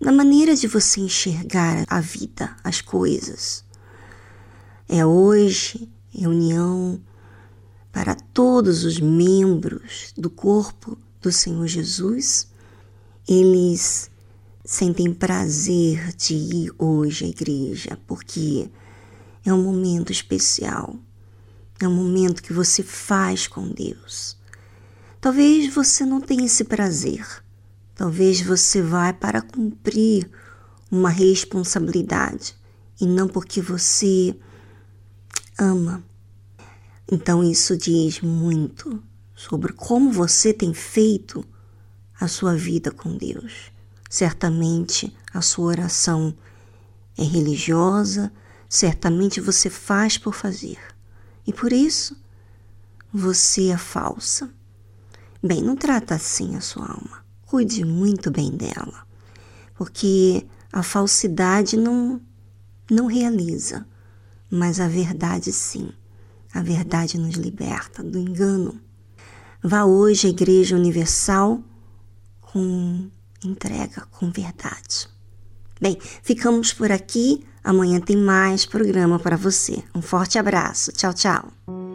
na 0.00 0.12
maneira 0.12 0.54
de 0.54 0.66
você 0.66 1.00
enxergar 1.00 1.84
a 1.88 2.00
vida, 2.00 2.56
as 2.62 2.80
coisas. 2.80 3.64
É 4.88 5.04
hoje 5.04 5.90
reunião 6.08 7.00
para 7.92 8.14
todos 8.14 8.84
os 8.84 9.00
membros 9.00 10.12
do 10.16 10.30
corpo 10.30 10.96
do 11.20 11.32
Senhor 11.32 11.66
Jesus. 11.66 12.48
Eles 13.26 14.10
sentem 14.68 15.14
prazer 15.14 16.14
de 16.14 16.34
ir 16.34 16.70
hoje 16.76 17.24
à 17.24 17.28
igreja, 17.28 17.98
porque 18.06 18.70
é 19.42 19.50
um 19.50 19.62
momento 19.62 20.12
especial. 20.12 20.94
É 21.80 21.88
um 21.88 21.94
momento 21.94 22.42
que 22.42 22.52
você 22.52 22.82
faz 22.82 23.46
com 23.46 23.66
Deus. 23.66 24.36
Talvez 25.22 25.72
você 25.74 26.04
não 26.04 26.20
tenha 26.20 26.44
esse 26.44 26.64
prazer. 26.64 27.26
Talvez 27.94 28.42
você 28.42 28.82
vá 28.82 29.10
para 29.10 29.40
cumprir 29.40 30.30
uma 30.90 31.08
responsabilidade 31.08 32.54
e 33.00 33.06
não 33.06 33.26
porque 33.26 33.62
você 33.62 34.36
ama. 35.58 36.04
Então 37.10 37.42
isso 37.42 37.74
diz 37.74 38.20
muito 38.20 39.02
sobre 39.34 39.72
como 39.72 40.12
você 40.12 40.52
tem 40.52 40.74
feito 40.74 41.42
a 42.20 42.28
sua 42.28 42.54
vida 42.54 42.90
com 42.90 43.16
Deus. 43.16 43.77
Certamente 44.08 45.14
a 45.32 45.40
sua 45.40 45.66
oração 45.66 46.34
é 47.16 47.22
religiosa, 47.22 48.32
certamente 48.68 49.40
você 49.40 49.68
faz 49.68 50.16
por 50.16 50.34
fazer. 50.34 50.78
E 51.46 51.52
por 51.52 51.72
isso 51.72 52.16
você 53.12 53.68
é 53.68 53.76
falsa. 53.76 54.50
Bem, 55.42 55.62
não 55.62 55.76
trata 55.76 56.14
assim 56.14 56.56
a 56.56 56.60
sua 56.60 56.86
alma. 56.86 57.24
Cuide 57.46 57.84
muito 57.84 58.30
bem 58.30 58.50
dela, 58.50 59.06
porque 59.74 60.46
a 60.72 60.82
falsidade 60.82 61.76
não 61.76 62.20
não 62.90 63.06
realiza, 63.06 63.86
mas 64.50 64.80
a 64.80 64.88
verdade 64.88 65.52
sim. 65.52 65.90
A 66.54 66.62
verdade 66.62 67.18
nos 67.18 67.34
liberta 67.34 68.02
do 68.02 68.18
engano. 68.18 68.80
Vá 69.62 69.84
hoje 69.84 70.26
à 70.26 70.30
Igreja 70.30 70.76
Universal 70.76 71.62
com 72.40 73.10
entrega 73.44 74.06
com 74.10 74.30
verdade. 74.30 75.08
Bem, 75.80 75.98
ficamos 76.22 76.72
por 76.72 76.90
aqui. 76.90 77.44
Amanhã 77.62 78.00
tem 78.00 78.16
mais 78.16 78.64
programa 78.64 79.18
para 79.18 79.36
você. 79.36 79.82
Um 79.94 80.02
forte 80.02 80.38
abraço. 80.38 80.92
Tchau, 80.92 81.12
tchau. 81.14 81.87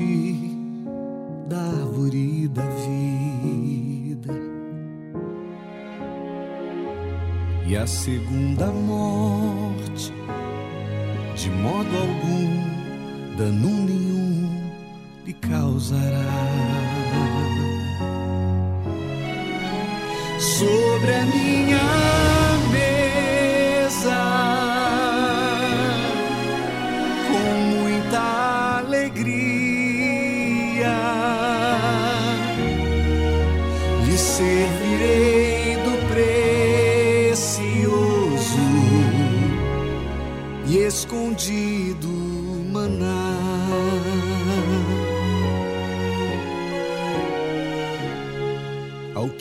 Alimente 0.00 0.56
da 1.48 1.56
árvore 1.56 2.48
da 2.48 2.62
vida. 2.62 4.34
E 7.66 7.76
a 7.76 7.86
segunda 7.86 8.66
morte, 8.66 10.12
de 11.34 11.50
modo 11.50 11.96
algum, 11.96 13.36
dano 13.36 13.86
nenhum 13.86 14.70
lhe 15.24 15.32
causará. 15.34 16.26
Sobre 20.38 21.14
a 21.14 21.26
minha 21.26 22.05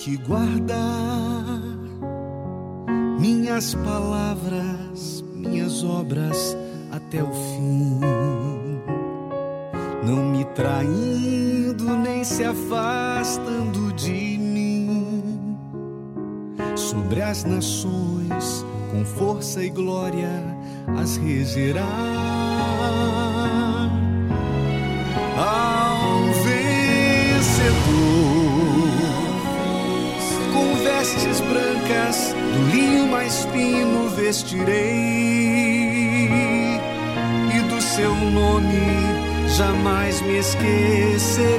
que 0.06 0.18
guardar 0.18 1.64
minhas 3.20 3.74
palavras, 3.74 5.24
minhas 5.34 5.84
obras 5.84 6.56
até 6.92 7.24
o 7.24 7.34
fim, 7.34 8.00
não 10.06 10.24
me 10.26 10.46
traindo 10.54 11.98
nem 11.98 12.24
se 12.24 12.44
afastando 12.44 13.92
de 13.94 14.38
mim. 14.38 15.58
Sobre 16.76 17.24
as 17.24 17.44
nações, 17.44 18.64
com 18.92 19.04
força 19.04 19.64
e 19.64 19.72
glória, 19.72 20.30
as 21.02 21.18
regerá. 21.18 21.82
Vestes 31.16 31.40
brancas, 31.42 32.36
do 32.54 32.76
linho 32.76 33.08
mais 33.08 33.46
fino 33.46 34.10
vestirei, 34.10 34.76
e 37.56 37.60
do 37.70 37.82
seu 37.82 38.14
nome 38.14 38.84
jamais 39.56 40.22
me 40.22 40.38
esquecerei. 40.38 41.56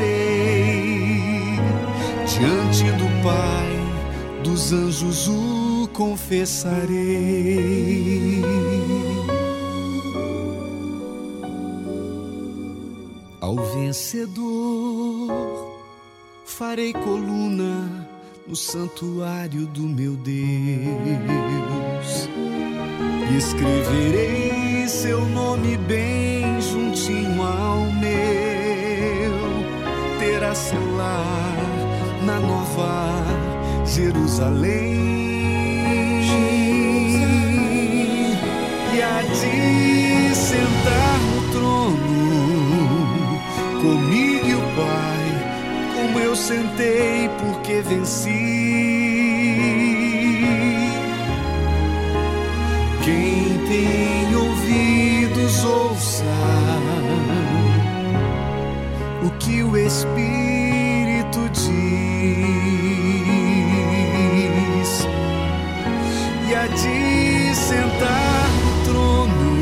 Diante 2.26 2.84
do 2.92 3.06
Pai, 3.22 3.70
dos 4.44 4.72
anjos 4.72 5.28
o 5.28 5.88
confessarei. 5.92 6.84
Ao 13.40 13.56
vencedor 13.56 15.30
farei 16.44 16.92
coluna 16.92 17.95
no 18.46 18.54
santuário 18.54 19.66
do 19.66 19.82
meu 19.82 20.14
Deus 20.16 20.36
e 23.30 23.36
escreverei 23.36 24.86
seu 24.88 25.24
nome 25.26 25.76
bem 25.76 26.60
juntinho 26.60 27.42
ao 27.42 27.80
meu. 27.92 29.36
Terá 30.20 30.54
seu 30.54 30.96
lar 30.96 31.56
na 32.24 32.38
nova 32.38 33.24
Jerusalém. 33.84 35.15
Sentei 46.36 47.28
porque 47.40 47.80
venci. 47.80 48.66
Quem 53.02 53.58
tem 53.68 54.36
ouvidos 54.36 55.64
ouça 55.64 56.24
o 59.24 59.30
que 59.38 59.62
o 59.62 59.76
Espírito 59.76 61.48
diz 61.52 61.66
e 66.48 66.54
há 66.54 66.66
de 66.66 67.54
sentar 67.54 68.48
no 68.62 68.84
trono 68.84 69.56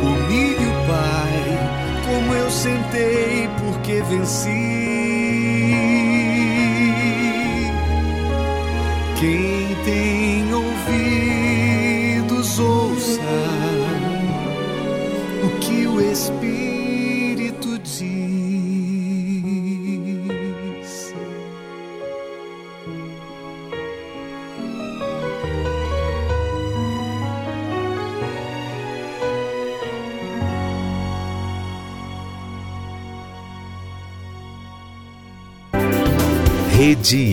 comigo 0.00 0.68
Pai, 0.86 1.42
como 2.04 2.34
eu 2.34 2.50
sentei 2.50 3.48
porque 3.58 4.02
venci. 4.02 4.77